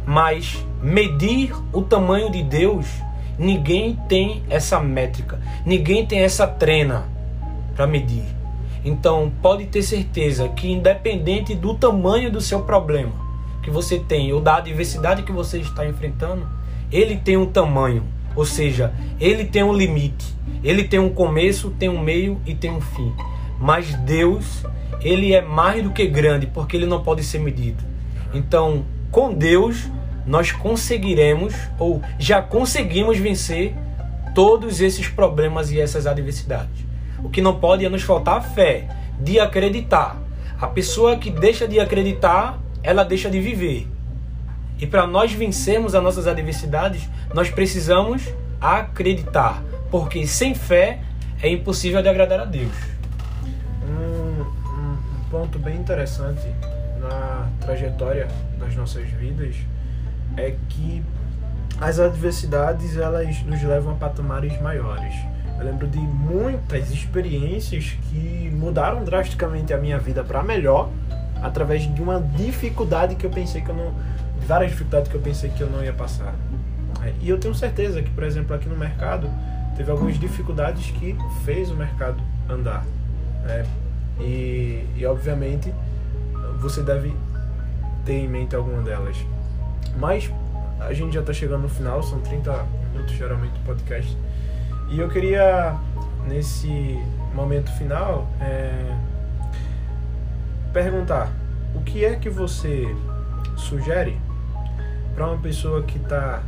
[0.06, 2.88] Mas medir o tamanho de Deus,
[3.38, 7.06] ninguém tem essa métrica, ninguém tem essa trena
[7.76, 8.24] para medir.
[8.84, 13.29] Então, pode ter certeza que independente do tamanho do seu problema
[13.70, 16.48] que você tem ou da adversidade que você está enfrentando,
[16.92, 18.04] ele tem um tamanho,
[18.36, 20.36] ou seja, ele tem um limite.
[20.64, 23.14] Ele tem um começo, tem um meio e tem um fim.
[23.60, 24.66] Mas Deus,
[25.02, 27.84] ele é mais do que grande, porque ele não pode ser medido.
[28.34, 29.88] Então, com Deus,
[30.26, 33.76] nós conseguiremos ou já conseguimos vencer
[34.34, 36.86] todos esses problemas e essas adversidades.
[37.24, 40.18] O que não pode é nos faltar fé, de acreditar.
[40.60, 43.88] A pessoa que deixa de acreditar, ela deixa de viver.
[44.80, 48.24] E para nós vencermos as nossas adversidades, nós precisamos
[48.62, 49.62] acreditar,
[49.92, 51.02] porque sem fé
[51.42, 52.74] é impossível de agradar a Deus.
[53.84, 54.98] Um, um,
[55.30, 56.48] ponto bem interessante
[57.00, 59.56] na trajetória das nossas vidas
[60.38, 61.04] é que
[61.80, 65.14] as adversidades elas nos levam a patamares maiores.
[65.58, 70.90] Eu lembro de muitas experiências que mudaram drasticamente a minha vida para melhor
[71.42, 73.94] através de uma dificuldade que eu pensei que eu não
[74.48, 76.34] várias dificuldades que eu pensei que eu não ia passar.
[77.22, 79.30] E eu tenho certeza que, por exemplo, aqui no mercado
[79.78, 82.84] teve algumas dificuldades que fez o mercado andar.
[83.44, 83.66] Né?
[84.20, 85.74] E, e obviamente
[86.60, 87.14] você deve
[88.06, 89.18] ter em mente alguma delas.
[89.98, 90.30] Mas
[90.80, 94.18] a gente já está chegando no final, são 30 minutos geralmente do podcast.
[94.90, 95.78] E eu queria,
[96.28, 97.00] nesse
[97.34, 98.96] momento final, é,
[100.74, 101.32] perguntar
[101.74, 102.96] o que é que você
[103.56, 104.20] sugere
[105.16, 106.42] para uma pessoa que está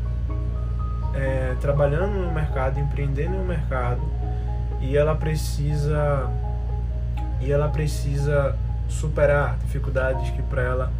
[1.13, 4.01] é, trabalhando no mercado, empreendendo no mercado
[4.79, 6.29] e ela precisa
[7.39, 8.55] e ela precisa
[8.87, 10.93] superar dificuldades que para ela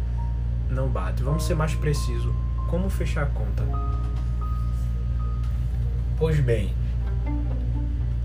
[0.68, 1.22] não bate.
[1.22, 2.34] Vamos ser mais preciso.
[2.68, 3.62] Como fechar a conta?
[6.18, 6.74] Pois bem,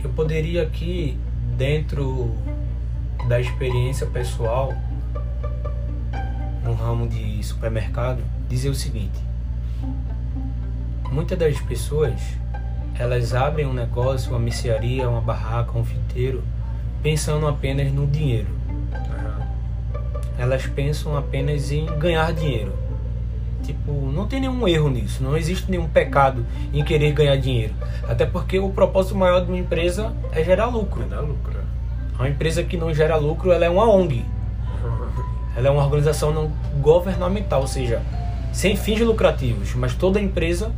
[0.03, 1.19] eu poderia aqui,
[1.57, 2.33] dentro
[3.27, 4.73] da experiência pessoal,
[6.63, 9.19] no ramo de supermercado, dizer o seguinte:
[11.11, 12.19] muitas das pessoas
[12.99, 16.43] elas abrem um negócio, uma mercearia, uma barraca, um fiteiro,
[17.03, 18.47] pensando apenas no dinheiro.
[20.37, 22.73] Elas pensam apenas em ganhar dinheiro.
[23.63, 27.73] Tipo, não tem nenhum erro nisso, não existe nenhum pecado em querer ganhar dinheiro.
[28.07, 31.03] Até porque o propósito maior de uma empresa é gerar lucro.
[31.03, 31.56] É dar lucro.
[32.17, 34.25] Uma empresa que não gera lucro, ela é uma ONG.
[35.56, 36.51] Ela é uma organização não
[36.82, 38.01] governamental, ou seja,
[38.51, 40.71] sem fins lucrativos, mas toda empresa,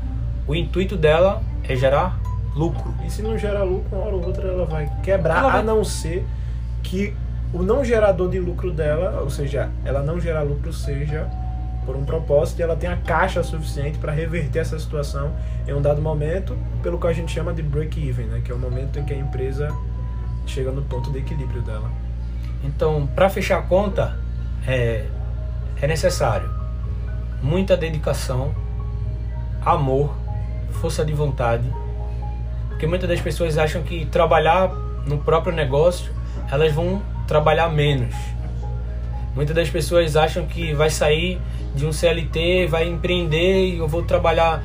[0.47, 2.19] o intuito dela é gerar
[2.56, 2.93] lucro.
[3.06, 5.62] E se não gerar lucro, uma hora ou outra ela vai quebrar, ela vai...
[5.62, 6.25] a não ser
[6.84, 7.13] que
[7.54, 11.28] o não gerador de lucro dela, ou seja, ela não gerar lucro seja
[11.86, 15.32] por um propósito e ela tem a caixa suficiente para reverter essa situação
[15.67, 18.41] em um dado momento, pelo que a gente chama de break-even, né?
[18.43, 19.73] que é o momento em que a empresa
[20.49, 21.89] chega no ponto de equilíbrio dela.
[22.63, 24.19] Então, para fechar a conta,
[24.67, 25.05] é,
[25.81, 26.49] é necessário
[27.41, 28.53] muita dedicação,
[29.65, 30.13] amor,
[30.81, 31.71] força de vontade,
[32.67, 34.69] porque muitas das pessoas acham que trabalhar
[35.05, 36.12] no próprio negócio
[36.51, 38.15] elas vão trabalhar menos.
[39.35, 41.39] Muitas das pessoas acham que vai sair
[41.75, 44.63] de um CLT, vai empreender e eu vou trabalhar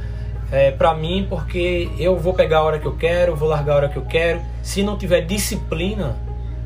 [0.50, 3.76] é, para mim porque eu vou pegar a hora que eu quero, vou largar a
[3.76, 4.40] hora que eu quero.
[4.62, 6.16] Se não tiver disciplina,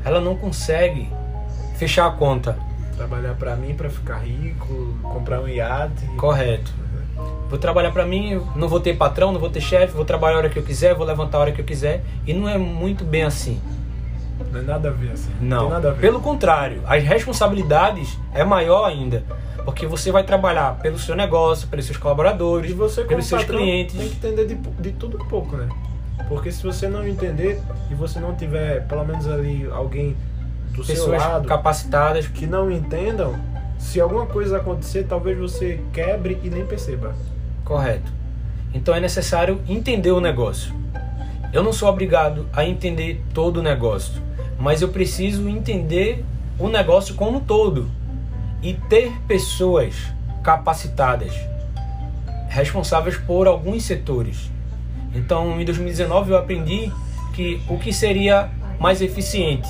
[0.03, 1.09] ela não consegue
[1.75, 2.57] fechar a conta.
[2.95, 6.05] Trabalhar para mim para ficar rico, comprar um iate.
[6.17, 6.71] Correto.
[7.49, 10.37] Vou trabalhar para mim, não vou ter patrão, não vou ter chefe, vou trabalhar a
[10.39, 12.03] hora que eu quiser, vou levantar a hora que eu quiser.
[12.27, 13.59] E não é muito bem assim.
[14.51, 15.31] Não é nada a ver assim.
[15.41, 15.61] Não.
[15.61, 16.01] Tem nada a ver.
[16.01, 19.23] Pelo contrário, as responsabilidades é maior ainda.
[19.65, 22.73] Porque você vai trabalhar pelo seu negócio, pelos seus colaboradores, E
[23.07, 23.95] pelos seus clientes.
[23.97, 25.67] tem que entender de, de tudo um pouco, né?
[26.27, 30.15] Porque se você não entender e você não tiver, pelo menos ali, alguém
[30.71, 32.27] do seu Pessoas lado capacitadas.
[32.27, 33.35] que não entendam,
[33.77, 37.15] se alguma coisa acontecer, talvez você quebre e nem perceba.
[37.65, 38.11] Correto.
[38.73, 40.73] Então é necessário entender o negócio.
[41.51, 44.21] Eu não sou obrigado a entender todo o negócio,
[44.59, 46.23] mas eu preciso entender
[46.59, 47.89] o negócio como um todo
[48.61, 49.95] e ter pessoas
[50.43, 51.33] capacitadas,
[52.49, 54.49] responsáveis por alguns setores.
[55.13, 56.91] Então, em 2019 eu aprendi
[57.33, 59.67] que o que seria mais eficiente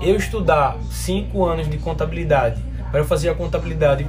[0.00, 4.06] eu estudar cinco anos de contabilidade para fazer a contabilidade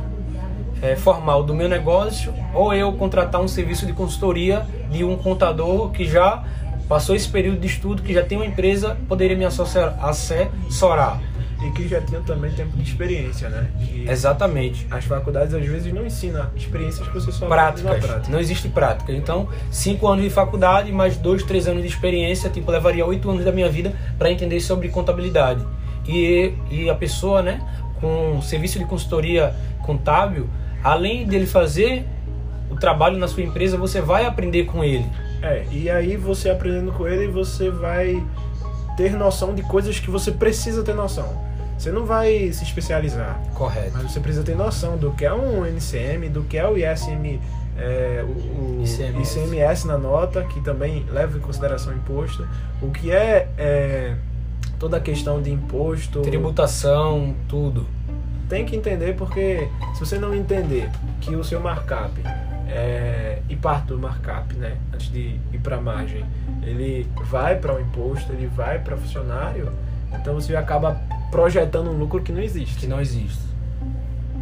[0.82, 5.92] é, formal do meu negócio ou eu contratar um serviço de consultoria de um contador
[5.92, 6.44] que já
[6.90, 11.22] passou esse período de estudo, que já tem uma empresa, poderia me associar, assessorar.
[11.64, 13.68] E que já tinha também tempo de experiência, né?
[13.80, 14.86] E Exatamente.
[14.92, 18.04] as faculdades às vezes não ensinam experiências que você só Práticas.
[18.06, 18.32] prática.
[18.32, 19.14] Não existe prática.
[19.14, 23.46] Então, cinco anos de faculdade, mais dois, três anos de experiência, tipo, levaria oito anos
[23.46, 25.66] da minha vida para entender sobre contabilidade.
[26.08, 27.62] E, e a pessoa, né,
[28.02, 30.50] com serviço de consultoria contábil,
[30.84, 32.06] além dele fazer
[32.70, 35.06] o trabalho na sua empresa, você vai aprender com ele.
[35.42, 38.22] É, e aí você aprendendo com ele, você vai
[38.98, 41.53] ter noção de coisas que você precisa ter noção.
[41.78, 43.92] Você não vai se especializar, Correto.
[43.94, 47.40] mas você precisa ter noção do que é um NCM, do que é o ISM,
[47.78, 49.40] é, o, o ICMS.
[49.40, 52.48] ICMS na nota, que também leva em consideração imposto,
[52.82, 54.16] o que é, é
[54.80, 56.22] toda a questão de imposto.
[56.22, 57.88] Tributação, tudo.
[58.48, 60.90] Tem que entender porque se você não entender
[61.22, 62.22] que o seu markup
[62.68, 66.26] é, e parte do markup, né, antes de ir para margem,
[66.64, 69.72] ele vai para o imposto, ele vai para funcionário,
[70.14, 71.00] então você acaba
[71.34, 72.76] projetando um lucro que não existe.
[72.76, 73.42] Que não existe.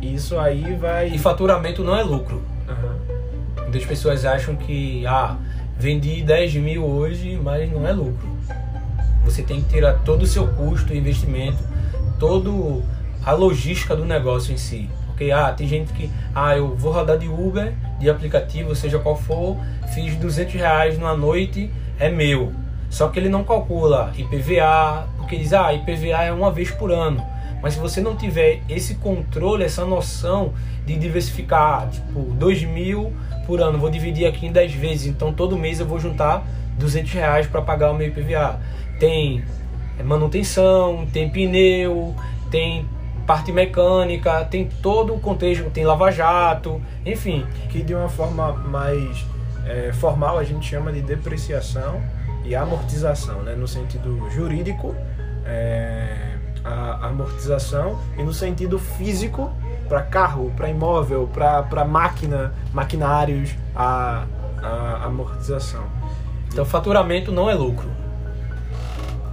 [0.02, 1.08] Isso aí vai.
[1.08, 2.42] E faturamento não é lucro.
[2.68, 2.98] Aham.
[3.62, 5.38] Muitas pessoas acham que, ah,
[5.78, 8.28] vendi 10 mil hoje, mas não é lucro.
[9.24, 11.64] Você tem que tirar todo o seu custo, investimento,
[12.20, 12.84] todo
[13.24, 14.90] a logística do negócio em si.
[15.08, 19.16] Porque, ah, tem gente que, ah, eu vou rodar de Uber, de aplicativo, seja qual
[19.16, 19.56] for,
[19.94, 22.52] fiz 200 reais numa noite, é meu.
[22.90, 27.26] Só que ele não calcula IPVA, porque diz, ah, IPVA é uma vez por ano.
[27.64, 30.52] Mas se você não tiver esse controle, essa noção
[30.86, 33.14] de diversificar, tipo, 2 mil
[33.48, 36.46] por ano, vou dividir aqui em 10 vezes, então todo mês eu vou juntar
[36.78, 38.60] 200 reais para pagar o meu IPVA.
[39.00, 39.42] Tem
[40.04, 42.14] manutenção, tem pneu,
[42.50, 42.86] tem
[43.26, 47.46] parte mecânica, tem todo o contexto, tem lava-jato, enfim.
[47.70, 49.26] Que de uma forma mais
[49.66, 52.02] é, formal a gente chama de depreciação
[52.44, 53.56] e amortização, né?
[53.56, 54.94] no sentido jurídico,
[55.46, 59.52] é, a amortização, e no sentido físico,
[59.88, 64.26] para carro, para imóvel, para máquina, maquinários, a,
[64.62, 65.84] a amortização.
[66.48, 67.90] Então faturamento não é lucro.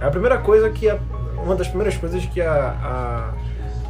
[0.01, 0.97] É a primeira coisa que a,
[1.43, 3.33] uma das primeiras coisas que a,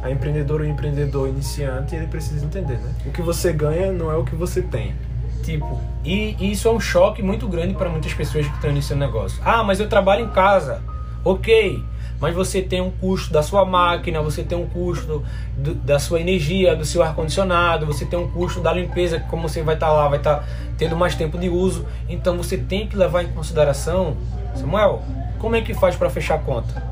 [0.02, 2.94] a, a empreendedora ou empreendedor iniciante ele precisa entender, né?
[3.06, 4.94] O que você ganha não é o que você tem.
[5.42, 9.04] Tipo, e, e isso é um choque muito grande para muitas pessoas que estão iniciando
[9.04, 9.40] negócio.
[9.44, 10.82] Ah, mas eu trabalho em casa.
[11.24, 11.82] Ok,
[12.20, 15.24] mas você tem um custo da sua máquina, você tem um custo
[15.56, 19.62] do, da sua energia, do seu ar-condicionado, você tem um custo da limpeza, como você
[19.62, 21.86] vai estar lá, vai estar tendo mais tempo de uso.
[22.08, 24.16] Então você tem que levar em consideração,
[24.54, 25.02] Samuel,
[25.38, 26.82] como é que faz para fechar a conta?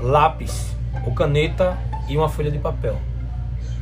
[0.00, 0.74] Lápis,
[1.06, 1.78] ou caneta
[2.08, 2.98] e uma folha de papel.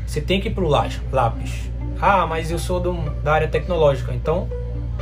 [0.07, 1.71] Você tem que ir para o lápis.
[2.01, 2.93] Ah, mas eu sou do,
[3.23, 4.49] da área tecnológica, então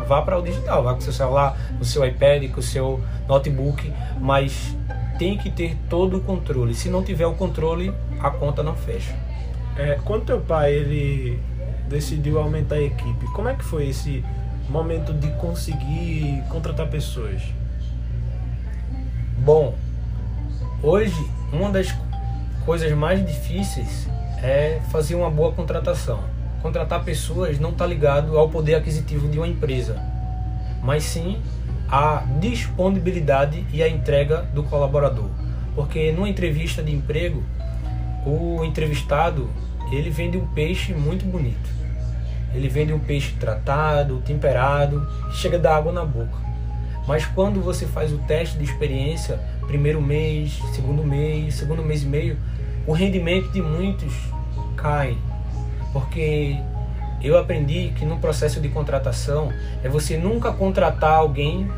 [0.06, 3.00] vá para o digital, vá com o seu celular, o seu iPad, com o seu
[3.26, 4.76] notebook, mas
[5.18, 6.74] tem que ter todo o controle.
[6.74, 9.14] Se não tiver o controle, a conta não fecha.
[9.76, 11.40] É, quando teu pai ele
[11.88, 14.24] decidiu aumentar a equipe, como é que foi esse
[14.68, 17.42] momento de conseguir contratar pessoas?
[19.38, 19.74] Bom,
[20.82, 21.94] hoje uma das
[22.64, 24.08] coisas mais difíceis
[24.42, 26.20] é fazer uma boa contratação.
[26.62, 30.00] Contratar pessoas não está ligado ao poder aquisitivo de uma empresa,
[30.82, 31.40] mas sim
[31.90, 35.28] à disponibilidade e à entrega do colaborador.
[35.74, 37.42] Porque numa entrevista de emprego,
[38.26, 39.48] o entrevistado
[39.90, 41.78] ele vende um peixe muito bonito.
[42.54, 46.48] Ele vende um peixe tratado, temperado, chega a dar água na boca.
[47.06, 52.06] Mas quando você faz o teste de experiência, primeiro mês, segundo mês, segundo mês e
[52.06, 52.38] meio,
[52.86, 54.12] o rendimento de muitos
[54.76, 55.16] caem.
[55.92, 56.56] Porque
[57.22, 59.52] eu aprendi que no processo de contratação
[59.82, 61.70] é você nunca contratar alguém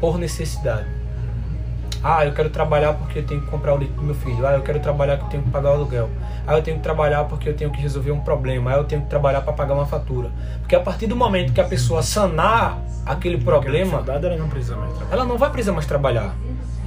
[0.00, 0.98] por necessidade.
[2.02, 4.46] Ah, eu quero trabalhar porque eu tenho que comprar o leite do meu filho.
[4.46, 6.08] Ah, eu quero trabalhar porque eu tenho que pagar o aluguel.
[6.46, 8.70] Ah, eu tenho que trabalhar porque eu tenho que resolver um problema.
[8.70, 10.30] Ah, eu tenho que trabalhar para pagar uma fatura.
[10.60, 14.92] Porque a partir do momento que a pessoa sanar aquele problema, ela não precisa mais
[14.94, 15.12] trabalhar.
[15.12, 16.34] ela não vai precisar mais trabalhar.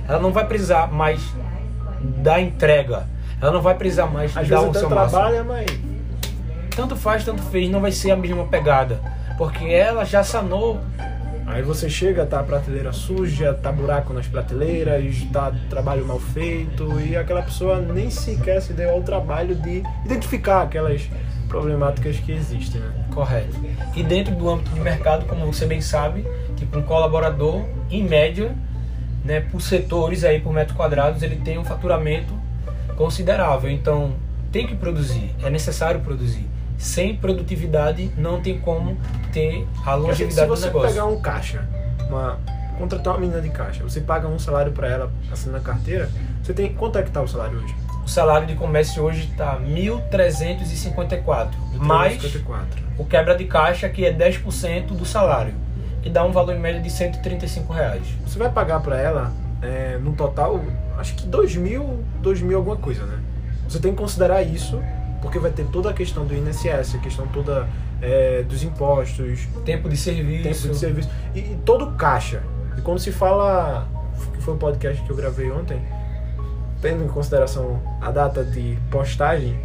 [0.07, 1.21] Ela não vai precisar mais
[2.17, 3.05] da entrega.
[3.41, 5.90] Ela não vai precisar mais Às dar vezes o seu trabalha, mas
[6.75, 8.99] Tanto faz, tanto fez, não vai ser a mesma pegada.
[9.37, 10.79] Porque ela já sanou
[11.51, 16.97] Aí você chega, tá a prateleira suja, tá buraco nas prateleiras, tá trabalho mal feito
[17.01, 21.09] e aquela pessoa nem sequer se deu ao trabalho de identificar aquelas
[21.49, 23.05] problemáticas que existem, né?
[23.13, 23.53] Correto.
[23.93, 28.55] E dentro do âmbito de mercado, como você bem sabe, tipo um colaborador, em média,
[29.25, 32.33] né, por setores aí por metro quadrados, ele tem um faturamento
[32.95, 33.69] considerável.
[33.69, 34.13] Então,
[34.53, 36.47] tem que produzir, é necessário produzir.
[36.81, 38.97] Sem produtividade não tem como
[39.31, 40.89] ter a se longevidade do você negócio.
[40.89, 41.63] pegar um caixa,
[42.09, 42.39] uma
[42.79, 46.09] contratar uma menina de caixa, você paga um salário para ela assinando a carteira,
[46.41, 47.75] você tem quanto é que tá o salário hoje?
[48.03, 52.83] O salário de comércio hoje está 1.354, mais 54.
[52.97, 55.53] o quebra de caixa que é 10% do salário,
[56.01, 58.01] que dá um valor em média de 135 reais.
[58.25, 60.59] Você vai pagar para ela, é, no total,
[60.97, 63.19] acho que 2 mil, 2 mil alguma coisa, né?
[63.69, 64.81] Você tem que considerar isso,
[65.21, 67.67] porque vai ter toda a questão do INSS, a questão toda
[68.01, 70.43] é, dos impostos, Tempo de serviço.
[70.43, 72.41] tempo de serviço e, e todo caixa.
[72.77, 73.87] E quando se fala,
[74.33, 75.81] que foi o podcast que eu gravei ontem,
[76.81, 79.57] tendo em consideração a data de postagem,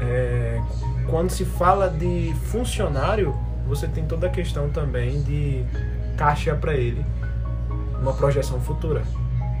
[0.00, 0.60] é,
[1.08, 3.34] quando se fala de funcionário,
[3.66, 5.64] você tem toda a questão também de
[6.16, 7.04] caixa para ele,
[8.00, 9.02] uma projeção futura.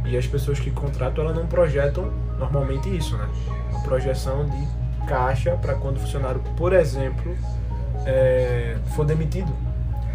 [0.04, 3.28] E as pessoas que contratam, elas não projetam normalmente isso, né?
[3.70, 4.79] Uma projeção de
[5.10, 7.36] caixa para quando o funcionário, por exemplo,
[8.06, 9.52] é, for demitido.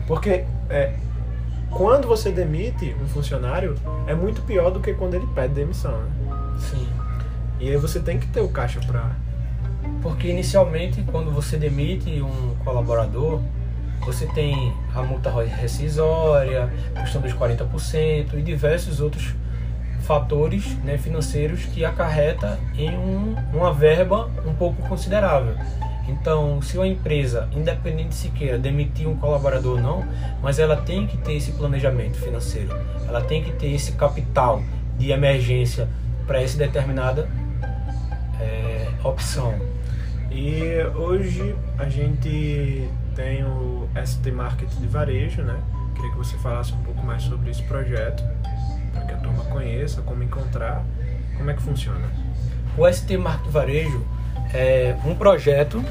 [0.07, 0.93] Porque é,
[1.69, 3.75] quando você demite um funcionário,
[4.07, 6.09] é muito pior do que quando ele pede demissão, né?
[6.57, 6.87] Sim.
[7.59, 9.11] E aí você tem que ter o caixa para
[10.01, 13.41] Porque inicialmente, quando você demite um colaborador,
[14.05, 19.33] você tem a multa rescisória, a questão dos 40% e diversos outros
[20.01, 25.55] fatores né, financeiros que acarreta em um, uma verba um pouco considerável.
[26.07, 30.05] Então, se uma empresa, independente se queira demitir um colaborador ou não,
[30.41, 32.69] mas ela tem que ter esse planejamento financeiro,
[33.07, 34.61] ela tem que ter esse capital
[34.97, 35.87] de emergência
[36.27, 37.27] para essa determinada
[38.39, 39.55] é, opção.
[40.29, 45.57] E hoje a gente tem o ST Market de varejo, né?
[45.95, 48.23] Queria que você falasse um pouco mais sobre esse projeto,
[48.95, 50.83] para que a turma conheça, como encontrar,
[51.37, 52.09] como é que funciona.
[52.75, 54.03] O ST Market Varejo
[54.53, 55.83] é um projeto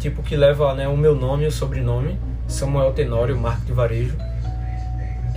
[0.00, 2.18] tipo que leva né, o meu nome e o sobrenome,
[2.48, 4.16] Samuel Tenório Market Varejo.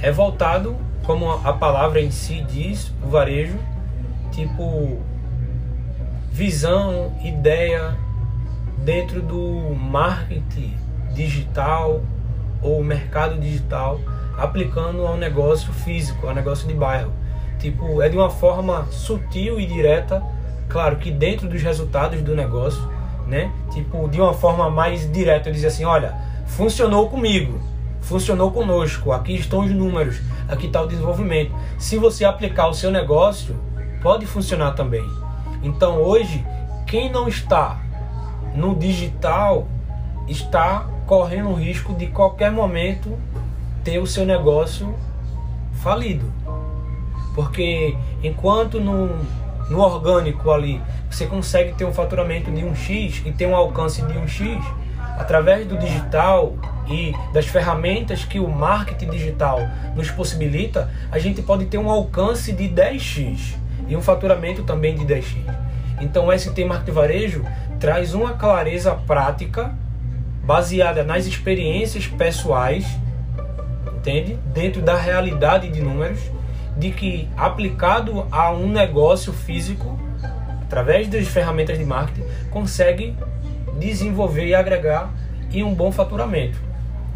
[0.02, 3.58] É voltado, como a palavra em si diz, o varejo,
[4.32, 5.02] tipo
[6.32, 7.96] visão, ideia
[8.80, 10.76] dentro do marketing
[11.14, 12.02] digital
[12.62, 14.00] ou mercado digital
[14.38, 17.12] aplicando ao negócio físico, ao negócio de bairro.
[17.60, 20.22] Tipo, é de uma forma sutil e direta,
[20.68, 22.82] claro que dentro dos resultados do negócio,
[23.28, 23.52] né?
[23.72, 26.14] Tipo, de uma forma mais direta, dizer assim, olha,
[26.46, 27.62] funcionou comigo,
[28.02, 31.54] funcionou conosco, aqui estão os números, aqui está o desenvolvimento.
[31.78, 33.56] Se você aplicar o seu negócio,
[34.02, 35.06] pode funcionar também.
[35.62, 36.46] Então hoje,
[36.86, 37.80] quem não está
[38.54, 39.68] no digital
[40.28, 43.18] está correndo o risco de qualquer momento
[43.84, 44.94] ter o seu negócio
[45.82, 46.32] falido.
[47.36, 49.10] Porque enquanto no,
[49.70, 54.02] no orgânico ali você consegue ter um faturamento de um X e ter um alcance
[54.02, 54.60] de um X,
[55.18, 56.56] através do digital
[56.88, 59.60] e das ferramentas que o marketing digital
[59.96, 63.56] nos possibilita, a gente pode ter um alcance de 10x
[63.88, 65.38] e um faturamento também de 10x.
[66.02, 67.46] Então o ST Marketing Varejo
[67.80, 69.76] traz uma clareza prática
[70.44, 72.86] baseada nas experiências pessoais,
[74.04, 74.38] entende?
[74.54, 76.20] Dentro da realidade de números,
[76.78, 79.98] de que aplicado a um negócio físico,
[80.62, 83.16] através das ferramentas de marketing, consegue
[83.80, 85.10] desenvolver e agregar
[85.52, 86.60] em um bom faturamento.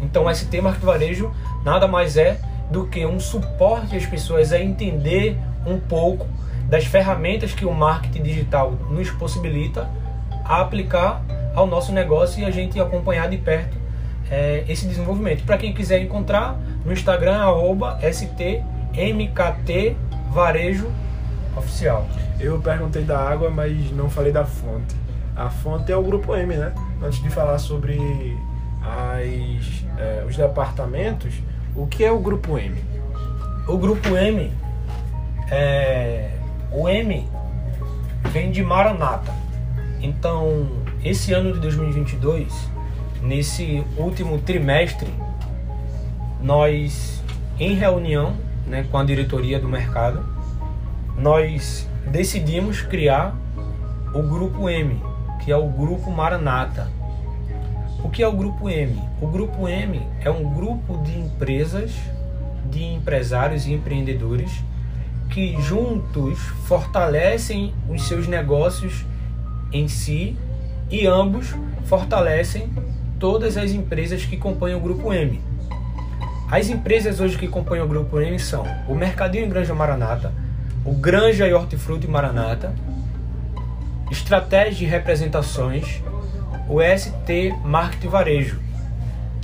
[0.00, 1.34] Então o ST Marketing Varejo
[1.64, 5.36] nada mais é do que um suporte às pessoas a entender
[5.66, 6.26] um pouco
[6.68, 9.90] das ferramentas que o marketing digital nos possibilita
[10.44, 11.22] a aplicar
[11.54, 13.76] ao nosso negócio e a gente acompanhar de perto
[14.30, 15.44] é, esse desenvolvimento.
[15.44, 16.58] Para quem quiser encontrar
[16.88, 19.94] no Instagram, arroba STMKT
[20.30, 20.90] Varejo
[21.54, 22.08] Oficial.
[22.40, 24.96] Eu perguntei da água, mas não falei da fonte.
[25.36, 26.72] A fonte é o grupo M, né?
[27.02, 27.98] Antes de falar sobre
[28.80, 31.34] as, é, os departamentos,
[31.76, 32.82] o que é o grupo M?
[33.66, 34.50] O grupo M
[35.50, 36.30] é
[36.72, 37.28] o M
[38.30, 39.34] vem de Maranata.
[40.00, 40.66] Então,
[41.04, 42.50] esse ano de 2022,
[43.20, 45.12] nesse último trimestre,
[46.40, 47.22] nós
[47.58, 48.34] em reunião,
[48.66, 50.24] né, com a diretoria do mercado,
[51.16, 53.36] nós decidimos criar
[54.14, 55.00] o grupo M,
[55.44, 56.88] que é o grupo Maranata.
[58.02, 58.96] O que é o grupo M?
[59.20, 61.92] O grupo M é um grupo de empresas,
[62.70, 64.50] de empresários e empreendedores
[65.30, 69.04] que juntos fortalecem os seus negócios
[69.72, 70.36] em si
[70.90, 72.70] e ambos fortalecem
[73.18, 75.40] todas as empresas que compõem o grupo M.
[76.50, 80.32] As empresas hoje que compõem o grupo M são o Mercadinho e Granja Maranata,
[80.82, 82.74] o Granja e Hortifruti Maranata,
[84.10, 86.02] Estratégia de Representações,
[86.66, 88.60] o ST Marketing Varejo.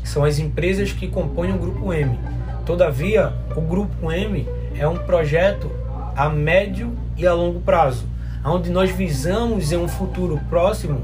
[0.02, 2.18] São as empresas que compõem o Grupo M.
[2.64, 5.70] Todavia, o Grupo M é um projeto
[6.16, 8.06] a médio e a longo prazo,
[8.42, 11.02] onde nós visamos em um futuro próximo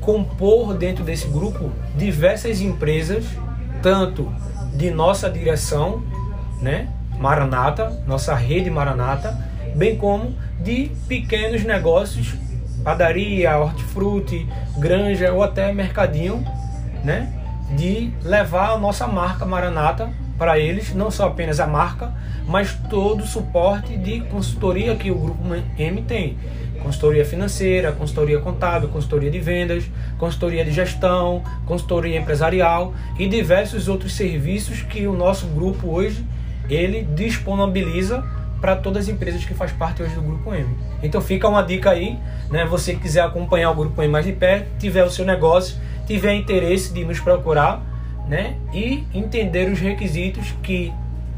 [0.00, 3.24] compor dentro desse grupo diversas empresas,
[3.82, 4.32] tanto
[4.74, 6.02] de nossa direção,
[6.60, 9.38] né, Maranata, nossa rede Maranata,
[9.74, 12.34] bem como de pequenos negócios,
[12.82, 14.46] padaria, hortifruti,
[14.78, 16.44] granja ou até mercadinho,
[17.02, 17.32] né?
[17.76, 22.12] De levar a nossa marca Maranata para eles, não só apenas a marca,
[22.46, 25.42] mas todo o suporte de consultoria que o Grupo
[25.78, 26.36] M tem.
[26.84, 34.12] Consultoria financeira, consultoria contábil, consultoria de vendas, consultoria de gestão, consultoria empresarial e diversos outros
[34.12, 36.22] serviços que o nosso grupo hoje
[36.68, 38.22] ele disponibiliza
[38.60, 40.76] para todas as empresas que faz parte hoje do Grupo M.
[41.02, 42.18] Então fica uma dica aí,
[42.50, 42.66] né?
[42.66, 45.76] Você que quiser acompanhar o Grupo M mais de perto, tiver o seu negócio,
[46.06, 47.82] tiver interesse de nos procurar,
[48.28, 48.56] né?
[48.74, 50.92] E entender os requisitos que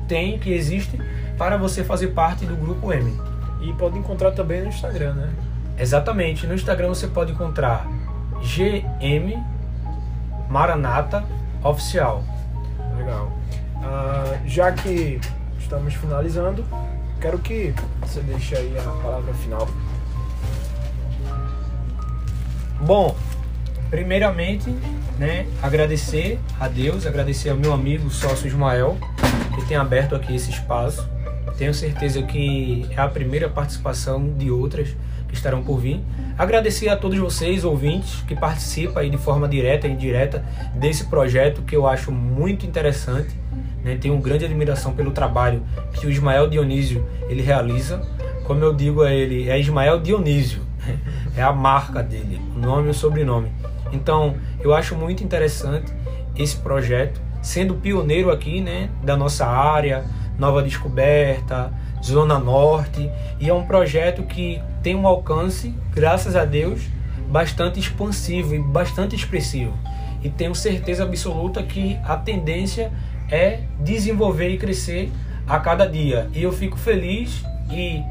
[0.09, 1.01] tem, que existem
[1.39, 3.36] para você fazer parte do Grupo M.
[3.61, 5.33] E pode encontrar também no Instagram, né?
[5.79, 6.47] Exatamente.
[6.47, 7.87] No Instagram você pode encontrar
[8.41, 9.43] GM
[10.49, 11.25] Maranata
[11.63, 12.23] Oficial.
[12.97, 13.33] Legal.
[13.83, 15.21] Ah, já que
[15.59, 16.65] estamos finalizando,
[17.21, 19.67] Quero que você deixe aí a palavra final.
[22.81, 23.17] Bom,
[23.89, 24.71] primeiramente,
[25.19, 28.99] né, agradecer a Deus, agradecer ao meu amigo sócio Ismael,
[29.55, 31.09] que tem aberto aqui esse espaço.
[31.57, 34.95] Tenho certeza que é a primeira participação de outras
[35.29, 36.01] que estarão por vir.
[36.39, 40.45] Agradecer a todos vocês, ouvintes, que participam aí de forma direta e indireta
[40.75, 43.35] desse projeto que eu acho muito interessante
[43.87, 43.97] né?
[44.01, 48.03] Tenho grande admiração pelo trabalho que o Ismael Dionísio ele realiza.
[48.43, 50.61] Como eu digo a ele, é Ismael Dionísio,
[51.37, 53.53] é a marca dele, o nome e o sobrenome.
[53.93, 55.93] Então, eu acho muito interessante
[56.37, 60.05] esse projeto, sendo pioneiro aqui, né, da nossa área,
[60.39, 61.73] Nova Descoberta,
[62.05, 63.11] Zona Norte,
[63.41, 66.83] e é um projeto que tem um alcance, graças a Deus,
[67.29, 69.73] bastante expansivo e bastante expressivo.
[70.23, 72.93] E tenho certeza absoluta que a tendência
[73.31, 75.11] é desenvolver e crescer
[75.47, 76.29] a cada dia.
[76.33, 78.03] E eu fico feliz e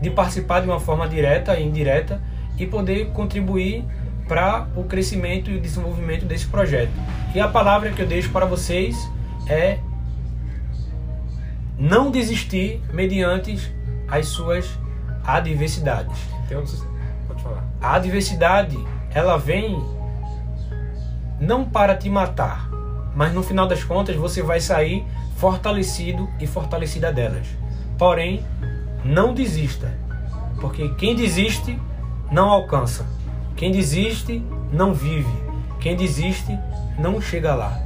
[0.00, 2.20] de participar de uma forma direta e indireta
[2.58, 3.84] e poder contribuir
[4.28, 6.90] para o crescimento e o desenvolvimento desse projeto.
[7.34, 8.96] E a palavra que eu deixo para vocês
[9.48, 9.78] é
[11.78, 13.58] não desistir mediante
[14.08, 14.68] as suas
[15.24, 16.18] adversidades.
[17.26, 17.64] Pode falar.
[17.80, 18.78] A adversidade,
[19.12, 19.82] ela vem
[21.40, 22.70] não para te matar,
[23.14, 25.04] mas no final das contas você vai sair
[25.36, 27.46] fortalecido e fortalecida delas.
[27.98, 28.44] Porém,
[29.04, 29.92] não desista,
[30.60, 31.78] porque quem desiste
[32.30, 33.06] não alcança,
[33.54, 35.32] quem desiste não vive,
[35.80, 36.58] quem desiste
[36.98, 37.78] não chega lá.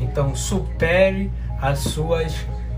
[0.00, 1.30] Então, supere
[1.60, 2.34] as suas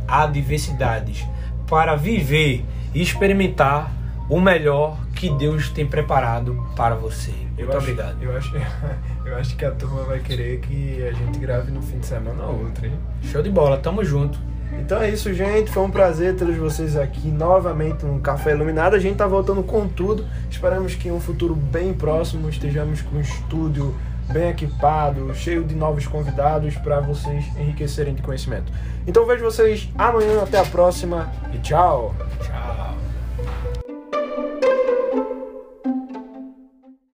[0.09, 1.27] adversidades
[1.69, 3.93] para viver e experimentar
[4.29, 7.33] o melhor que Deus tem preparado para você.
[7.57, 8.23] Eu Muito acho, obrigado.
[8.23, 8.55] Eu acho,
[9.25, 12.45] eu acho que a turma vai querer que a gente grave no fim de semana
[12.45, 12.93] ou outro, hein?
[13.23, 14.39] Show de bola, tamo junto.
[14.79, 15.71] Então é isso, gente.
[15.71, 18.95] Foi um prazer ter vocês aqui novamente no Café Iluminado.
[18.95, 20.27] A gente tá voltando com tudo.
[20.51, 23.95] Esperamos que em um futuro bem próximo estejamos com um estúdio
[24.29, 28.73] bem equipado, cheio de novos convidados para vocês enriquecerem de conhecimento.
[29.07, 32.15] Então vejo vocês amanhã, até a próxima e tchau.
[32.43, 32.96] Tchau.